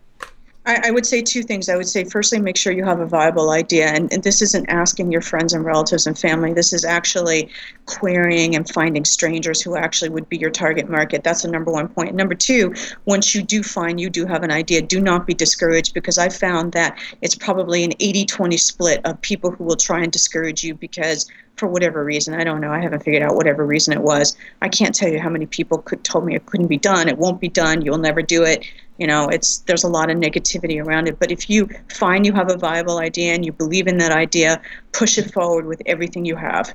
I, 0.67 0.88
I, 0.88 0.90
would 0.90 1.07
say 1.07 1.23
two 1.23 1.43
things. 1.43 1.71
I 1.71 1.76
would 1.76 1.88
say, 1.88 2.05
firstly, 2.05 2.38
make 2.38 2.57
sure 2.57 2.73
you 2.73 2.85
have 2.85 3.00
a 3.00 3.07
viable 3.07 3.50
idea. 3.50 3.87
And, 3.87 4.12
and, 4.12 4.23
this 4.23 4.43
isn't 4.43 4.69
asking 4.69 5.11
your 5.11 5.23
friends 5.23 5.55
and 5.55 5.64
relatives 5.64 6.07
and 6.07 6.19
family. 6.19 6.52
This 6.52 6.75
is 6.75 6.85
actually 6.85 7.49
querying 7.87 8.55
and 8.55 8.69
finding 8.69 9.07
strangers 9.07 9.62
who 9.62 9.75
actually 9.75 10.11
would 10.11 10.29
be 10.29 10.37
your 10.37 10.50
target 10.50 10.90
market. 10.90 11.25
That's 11.25 11.43
the 11.43 11.50
number 11.50 11.73
one 11.73 11.88
point. 11.88 12.14
Number 12.14 12.35
two, 12.35 12.75
once 13.07 13.35
you 13.35 13.43
do 13.43 13.62
find 13.62 13.99
you 13.99 14.11
do 14.11 14.26
have 14.26 14.43
an 14.43 14.50
idea, 14.50 14.83
do 14.83 15.00
not 15.00 15.26
be 15.26 15.33
discouraged 15.33 15.95
because 15.95 16.19
I 16.19 16.29
found 16.29 16.73
that 16.73 16.99
it's 17.23 17.35
probably 17.35 17.83
an 17.83 17.93
80 17.99 18.26
20 18.26 18.57
split 18.59 19.00
of 19.07 19.21
people 19.23 19.50
who 19.50 19.64
will 19.64 19.76
try 19.76 20.02
and 20.02 20.12
discourage 20.12 20.62
you 20.62 20.75
because 20.75 21.26
for 21.61 21.69
whatever 21.69 22.05
reason. 22.05 22.35
I 22.35 22.43
don't 22.43 22.61
know. 22.61 22.73
I 22.73 22.81
haven't 22.81 23.05
figured 23.05 23.23
out 23.23 23.35
whatever 23.35 23.67
reason 23.67 23.93
it 23.93 24.00
was. 24.00 24.37
I 24.62 24.69
can't 24.69 24.95
tell 24.95 25.11
you 25.11 25.21
how 25.21 25.29
many 25.29 25.47
people 25.47 25.79
could 25.79 26.02
told 26.05 26.25
me 26.25 26.35
it 26.35 26.47
couldn't 26.47 26.69
be 26.69 26.79
done. 26.79 27.07
It 27.07 27.19
won't 27.19 27.40
be 27.40 27.49
done. 27.49 27.83
You'll 27.83 27.99
never 27.99 28.23
do 28.23 28.45
it. 28.45 28.64
You 29.00 29.07
know, 29.07 29.28
it's 29.28 29.59
there's 29.61 29.83
a 29.83 29.88
lot 29.88 30.11
of 30.11 30.19
negativity 30.19 30.85
around 30.85 31.09
it. 31.09 31.19
But 31.19 31.33
if 31.33 31.49
you 31.49 31.69
find 31.88 32.26
you 32.26 32.35
have 32.35 32.50
a 32.50 32.57
viable 32.57 32.99
idea 32.99 33.35
and 33.35 33.45
you 33.45 33.50
believe 33.50 33.87
in 33.87 33.97
that 33.97 34.12
idea, 34.12 34.61
push 34.92 35.16
it 35.19 35.33
forward 35.33 35.66
with 35.66 35.80
everything 35.87 36.25
you 36.26 36.37
have. 36.37 36.75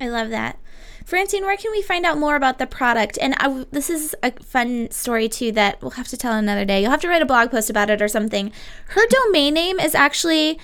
I 0.00 0.08
love 0.08 0.30
that. 0.30 0.58
Francine, 1.04 1.44
where 1.44 1.58
can 1.58 1.70
we 1.70 1.82
find 1.82 2.06
out 2.06 2.16
more 2.16 2.34
about 2.34 2.58
the 2.58 2.66
product? 2.66 3.18
And 3.20 3.34
I, 3.36 3.66
this 3.70 3.90
is 3.90 4.16
a 4.22 4.32
fun 4.42 4.90
story 4.90 5.28
too 5.28 5.52
that 5.52 5.82
we'll 5.82 5.92
have 5.92 6.08
to 6.08 6.16
tell 6.16 6.32
another 6.32 6.64
day. 6.64 6.80
You'll 6.80 6.90
have 6.90 7.02
to 7.02 7.08
write 7.08 7.20
a 7.20 7.26
blog 7.26 7.50
post 7.50 7.68
about 7.68 7.90
it 7.90 8.00
or 8.00 8.08
something. 8.08 8.50
Her 8.88 9.06
domain 9.06 9.52
name 9.52 9.78
is 9.78 9.94
actually 9.94 10.58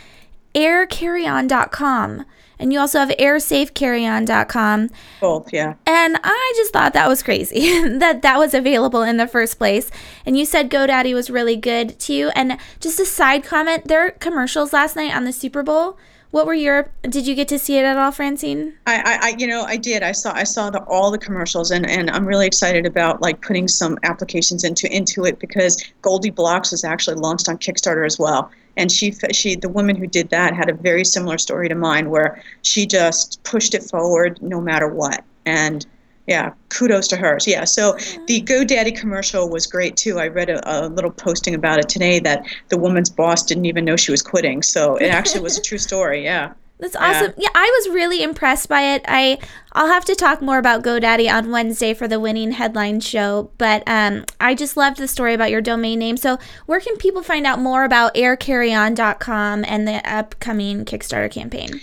aircarryon.com 0.54 2.25
and 2.61 2.73
you 2.73 2.78
also 2.78 2.99
have 2.99 3.09
airsafecarryon.com. 3.09 4.90
Both, 5.21 5.52
yeah. 5.52 5.75
And 5.87 6.19
I 6.23 6.52
just 6.57 6.73
thought 6.73 6.92
that 6.92 7.09
was 7.09 7.23
crazy 7.23 7.83
that 7.99 8.21
that 8.23 8.38
was 8.38 8.52
available 8.52 9.02
in 9.02 9.16
the 9.16 9.26
first 9.26 9.57
place. 9.57 9.90
And 10.26 10.38
you 10.38 10.45
said 10.45 10.71
GoDaddy 10.71 11.14
was 11.14 11.30
really 11.30 11.57
good 11.57 11.99
too. 11.99 12.30
And 12.37 12.59
just 12.78 13.00
a 13.00 13.07
side 13.07 13.42
comment, 13.42 13.88
their 13.88 14.11
commercials 14.12 14.75
last 14.75 14.95
night 14.95 15.16
on 15.16 15.25
the 15.25 15.33
Super 15.33 15.62
Bowl. 15.62 15.97
What 16.31 16.47
were 16.47 16.55
your? 16.55 16.91
Did 17.03 17.27
you 17.27 17.35
get 17.35 17.49
to 17.49 17.59
see 17.59 17.77
it 17.79 17.85
at 17.85 17.97
all, 17.97 18.13
Francine? 18.13 18.75
I, 18.87 19.19
I, 19.23 19.35
you 19.37 19.47
know, 19.47 19.63
I 19.63 19.77
did. 19.77 20.03
I 20.03 20.13
saw, 20.13 20.33
I 20.33 20.45
saw 20.45 20.71
the, 20.71 20.81
all 20.85 21.11
the 21.11 21.19
commercials, 21.19 21.73
and, 21.73 21.89
and 21.91 22.09
I'm 22.11 22.25
really 22.25 22.47
excited 22.47 22.87
about 22.87 23.21
like 23.21 23.43
putting 23.43 23.67
some 23.67 23.99
applications 24.04 24.63
into 24.63 24.93
into 24.95 25.25
it 25.25 25.41
because 25.41 25.83
GoldieBlox 26.02 26.71
was 26.71 26.85
actually 26.85 27.17
launched 27.17 27.49
on 27.49 27.59
Kickstarter 27.59 28.07
as 28.07 28.19
well 28.19 28.50
and 28.76 28.91
she 28.91 29.15
she 29.33 29.57
the 29.57 29.69
woman 29.69 29.97
who 29.97 30.07
did 30.07 30.31
that 30.31 30.54
had 30.54 30.69
a 30.69 30.75
very 30.75 31.04
similar 31.04 31.39
story 31.39 31.69
to 31.69 31.75
mine 31.75 32.11
where 32.11 32.43
she 32.63 32.87
just 32.87 33.43
pushed 33.45 33.75
it 33.75 33.83
forward 33.83 34.41
no 34.41 34.61
matter 34.61 34.89
what 34.89 35.25
and 35.45 35.87
yeah 36.30 36.52
kudos 36.69 37.08
to 37.08 37.16
her 37.16 37.36
yeah 37.47 37.64
so 37.64 37.97
the 38.26 38.40
godaddy 38.43 38.97
commercial 38.97 39.50
was 39.50 39.66
great 39.66 39.97
too 39.97 40.19
i 40.19 40.28
read 40.28 40.49
a, 40.49 40.60
a, 40.64 40.88
little 40.88 41.10
posting 41.10 41.54
about 41.54 41.78
it 41.78 41.88
today 41.88 42.21
that 42.21 42.47
the 42.69 42.78
woman's 42.78 43.10
boss 43.10 43.43
didn't 43.43 43.66
even 43.66 43.84
know 43.84 43.97
she 43.97 44.12
was 44.12 44.23
quitting 44.23 44.62
so 44.62 44.97
it 44.97 45.08
actually 45.08 45.40
was 45.40 45.58
a 45.58 45.62
true 45.62 45.78
story 45.78 46.23
yeah 46.25 46.52
that's 46.78 46.97
awesome. 46.97 47.34
Yeah. 47.36 47.43
yeah, 47.43 47.50
I 47.54 47.78
was 47.78 47.95
really 47.95 48.23
impressed 48.23 48.69
by 48.69 48.80
it. 48.95 49.04
I 49.06 49.38
I'll 49.73 49.88
have 49.88 50.06
to 50.06 50.14
talk 50.14 50.40
more 50.40 50.56
about 50.56 50.82
GoDaddy 50.82 51.30
on 51.30 51.50
Wednesday 51.50 51.93
for 51.93 52.08
the 52.08 52.19
winning 52.19 52.52
headline 52.52 53.00
show, 53.00 53.50
but 53.58 53.82
um, 53.86 54.25
I 54.40 54.54
just 54.54 54.78
loved 54.78 54.97
the 54.97 55.06
story 55.06 55.34
about 55.34 55.50
your 55.50 55.60
domain 55.60 55.99
name. 55.99 56.16
So, 56.16 56.38
where 56.64 56.80
can 56.80 56.97
people 56.97 57.23
find 57.23 57.47
out 57.47 57.60
more 57.60 57.84
about 57.84 58.14
aircarryon.com 58.14 59.64
and 59.69 59.86
the 59.86 60.00
upcoming 60.10 60.86
Kickstarter 60.86 61.30
campaign? 61.30 61.82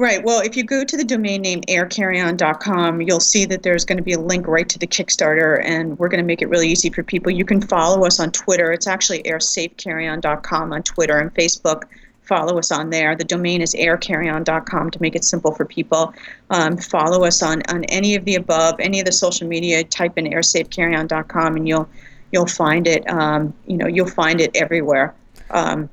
Right. 0.00 0.24
Well, 0.24 0.40
if 0.40 0.56
you 0.56 0.64
go 0.64 0.82
to 0.82 0.96
the 0.96 1.04
domain 1.04 1.42
name 1.42 1.60
aircarryon.com, 1.68 3.02
you'll 3.02 3.20
see 3.20 3.44
that 3.44 3.62
there's 3.62 3.84
going 3.84 3.98
to 3.98 4.02
be 4.02 4.14
a 4.14 4.18
link 4.18 4.46
right 4.46 4.66
to 4.66 4.78
the 4.78 4.86
Kickstarter, 4.86 5.62
and 5.62 5.98
we're 5.98 6.08
going 6.08 6.22
to 6.22 6.26
make 6.26 6.40
it 6.40 6.46
really 6.46 6.70
easy 6.70 6.88
for 6.88 7.02
people. 7.02 7.30
You 7.30 7.44
can 7.44 7.60
follow 7.60 8.06
us 8.06 8.18
on 8.18 8.30
Twitter. 8.32 8.72
It's 8.72 8.86
actually 8.86 9.22
airsafecarryon.com 9.24 10.72
on 10.72 10.82
Twitter 10.84 11.18
and 11.18 11.34
Facebook 11.34 11.82
follow 12.22 12.58
us 12.58 12.72
on 12.72 12.88
there. 12.88 13.14
The 13.14 13.24
domain 13.24 13.60
is 13.60 13.74
aircarryon.com 13.74 14.90
to 14.90 15.02
make 15.02 15.16
it 15.16 15.24
simple 15.24 15.54
for 15.54 15.66
people. 15.66 16.14
Um, 16.48 16.78
follow 16.78 17.24
us 17.24 17.42
on, 17.42 17.60
on 17.68 17.84
any 17.84 18.14
of 18.14 18.24
the 18.24 18.36
above, 18.36 18.76
any 18.80 19.00
of 19.00 19.04
the 19.04 19.12
social 19.12 19.46
media. 19.46 19.84
Type 19.84 20.16
in 20.16 20.24
airsafecarryon.com 20.24 21.56
and 21.56 21.68
you'll 21.68 21.88
you'll 22.32 22.46
find 22.46 22.86
it. 22.86 23.06
Um, 23.10 23.52
you 23.66 23.76
know 23.76 23.86
you'll 23.86 24.06
find 24.08 24.40
it 24.40 24.50
everywhere. 24.54 25.12
Um, 25.50 25.90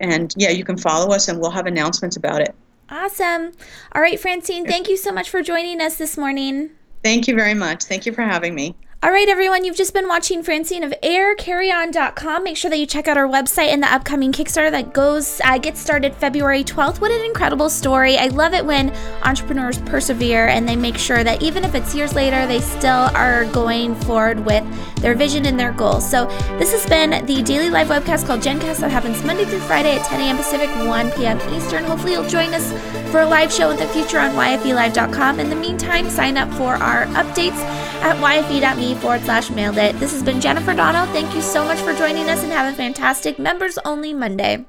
and 0.00 0.34
yeah, 0.36 0.50
you 0.50 0.64
can 0.64 0.76
follow 0.76 1.14
us 1.14 1.28
and 1.28 1.40
we'll 1.40 1.52
have 1.52 1.66
announcements 1.66 2.16
about 2.18 2.42
it. 2.42 2.54
Awesome. 2.90 3.52
All 3.92 4.00
right, 4.00 4.18
Francine, 4.18 4.66
thank 4.66 4.88
you 4.88 4.96
so 4.96 5.12
much 5.12 5.28
for 5.28 5.42
joining 5.42 5.80
us 5.80 5.96
this 5.96 6.16
morning. 6.16 6.70
Thank 7.04 7.28
you 7.28 7.34
very 7.34 7.54
much. 7.54 7.84
Thank 7.84 8.06
you 8.06 8.12
for 8.12 8.22
having 8.22 8.54
me. 8.54 8.74
All 9.00 9.12
right, 9.12 9.28
everyone, 9.28 9.64
you've 9.64 9.76
just 9.76 9.94
been 9.94 10.08
watching 10.08 10.42
Francine 10.42 10.82
of 10.82 10.92
aircarryon.com. 11.04 12.42
Make 12.42 12.56
sure 12.56 12.68
that 12.68 12.78
you 12.78 12.86
check 12.86 13.06
out 13.06 13.16
our 13.16 13.28
website 13.28 13.68
and 13.68 13.80
the 13.80 13.86
upcoming 13.86 14.32
Kickstarter 14.32 14.72
that 14.72 14.92
goes 14.92 15.40
uh, 15.44 15.56
gets 15.56 15.80
started 15.80 16.16
February 16.16 16.64
12th. 16.64 17.00
What 17.00 17.12
an 17.12 17.24
incredible 17.24 17.70
story. 17.70 18.16
I 18.16 18.26
love 18.26 18.54
it 18.54 18.66
when 18.66 18.90
entrepreneurs 19.22 19.78
persevere 19.82 20.48
and 20.48 20.68
they 20.68 20.74
make 20.74 20.98
sure 20.98 21.22
that 21.22 21.40
even 21.40 21.64
if 21.64 21.76
it's 21.76 21.94
years 21.94 22.12
later, 22.12 22.44
they 22.48 22.58
still 22.58 23.08
are 23.14 23.44
going 23.52 23.94
forward 23.94 24.44
with 24.44 24.64
their 24.96 25.14
vision 25.14 25.46
and 25.46 25.60
their 25.60 25.70
goals. 25.70 26.08
So, 26.10 26.26
this 26.58 26.72
has 26.72 26.84
been 26.86 27.24
the 27.24 27.40
daily 27.44 27.70
live 27.70 27.86
webcast 27.86 28.26
called 28.26 28.40
GenCast 28.40 28.80
that 28.80 28.90
happens 28.90 29.22
Monday 29.22 29.44
through 29.44 29.60
Friday 29.60 29.96
at 29.96 30.06
10 30.06 30.20
a.m. 30.22 30.36
Pacific, 30.36 30.68
1 30.88 31.12
p.m. 31.12 31.38
Eastern. 31.54 31.84
Hopefully, 31.84 32.14
you'll 32.14 32.28
join 32.28 32.52
us 32.52 32.72
for 33.12 33.20
a 33.20 33.26
live 33.26 33.52
show 33.52 33.70
in 33.70 33.76
the 33.76 33.86
future 33.86 34.18
on 34.18 34.32
yfelive.com. 34.32 35.38
In 35.38 35.50
the 35.50 35.56
meantime, 35.56 36.10
sign 36.10 36.36
up 36.36 36.52
for 36.54 36.74
our 36.74 37.06
updates 37.14 37.62
at 38.02 38.16
yfe.me 38.16 38.87
forward 38.96 39.22
slash 39.22 39.50
mailed 39.50 39.78
it. 39.78 39.98
This 40.00 40.12
has 40.12 40.22
been 40.22 40.40
Jennifer 40.40 40.74
Donald. 40.74 41.08
Thank 41.10 41.34
you 41.34 41.42
so 41.42 41.64
much 41.64 41.78
for 41.78 41.92
joining 41.94 42.28
us 42.28 42.42
and 42.42 42.52
have 42.52 42.72
a 42.72 42.76
fantastic 42.76 43.38
members 43.38 43.78
only 43.84 44.12
Monday. 44.12 44.64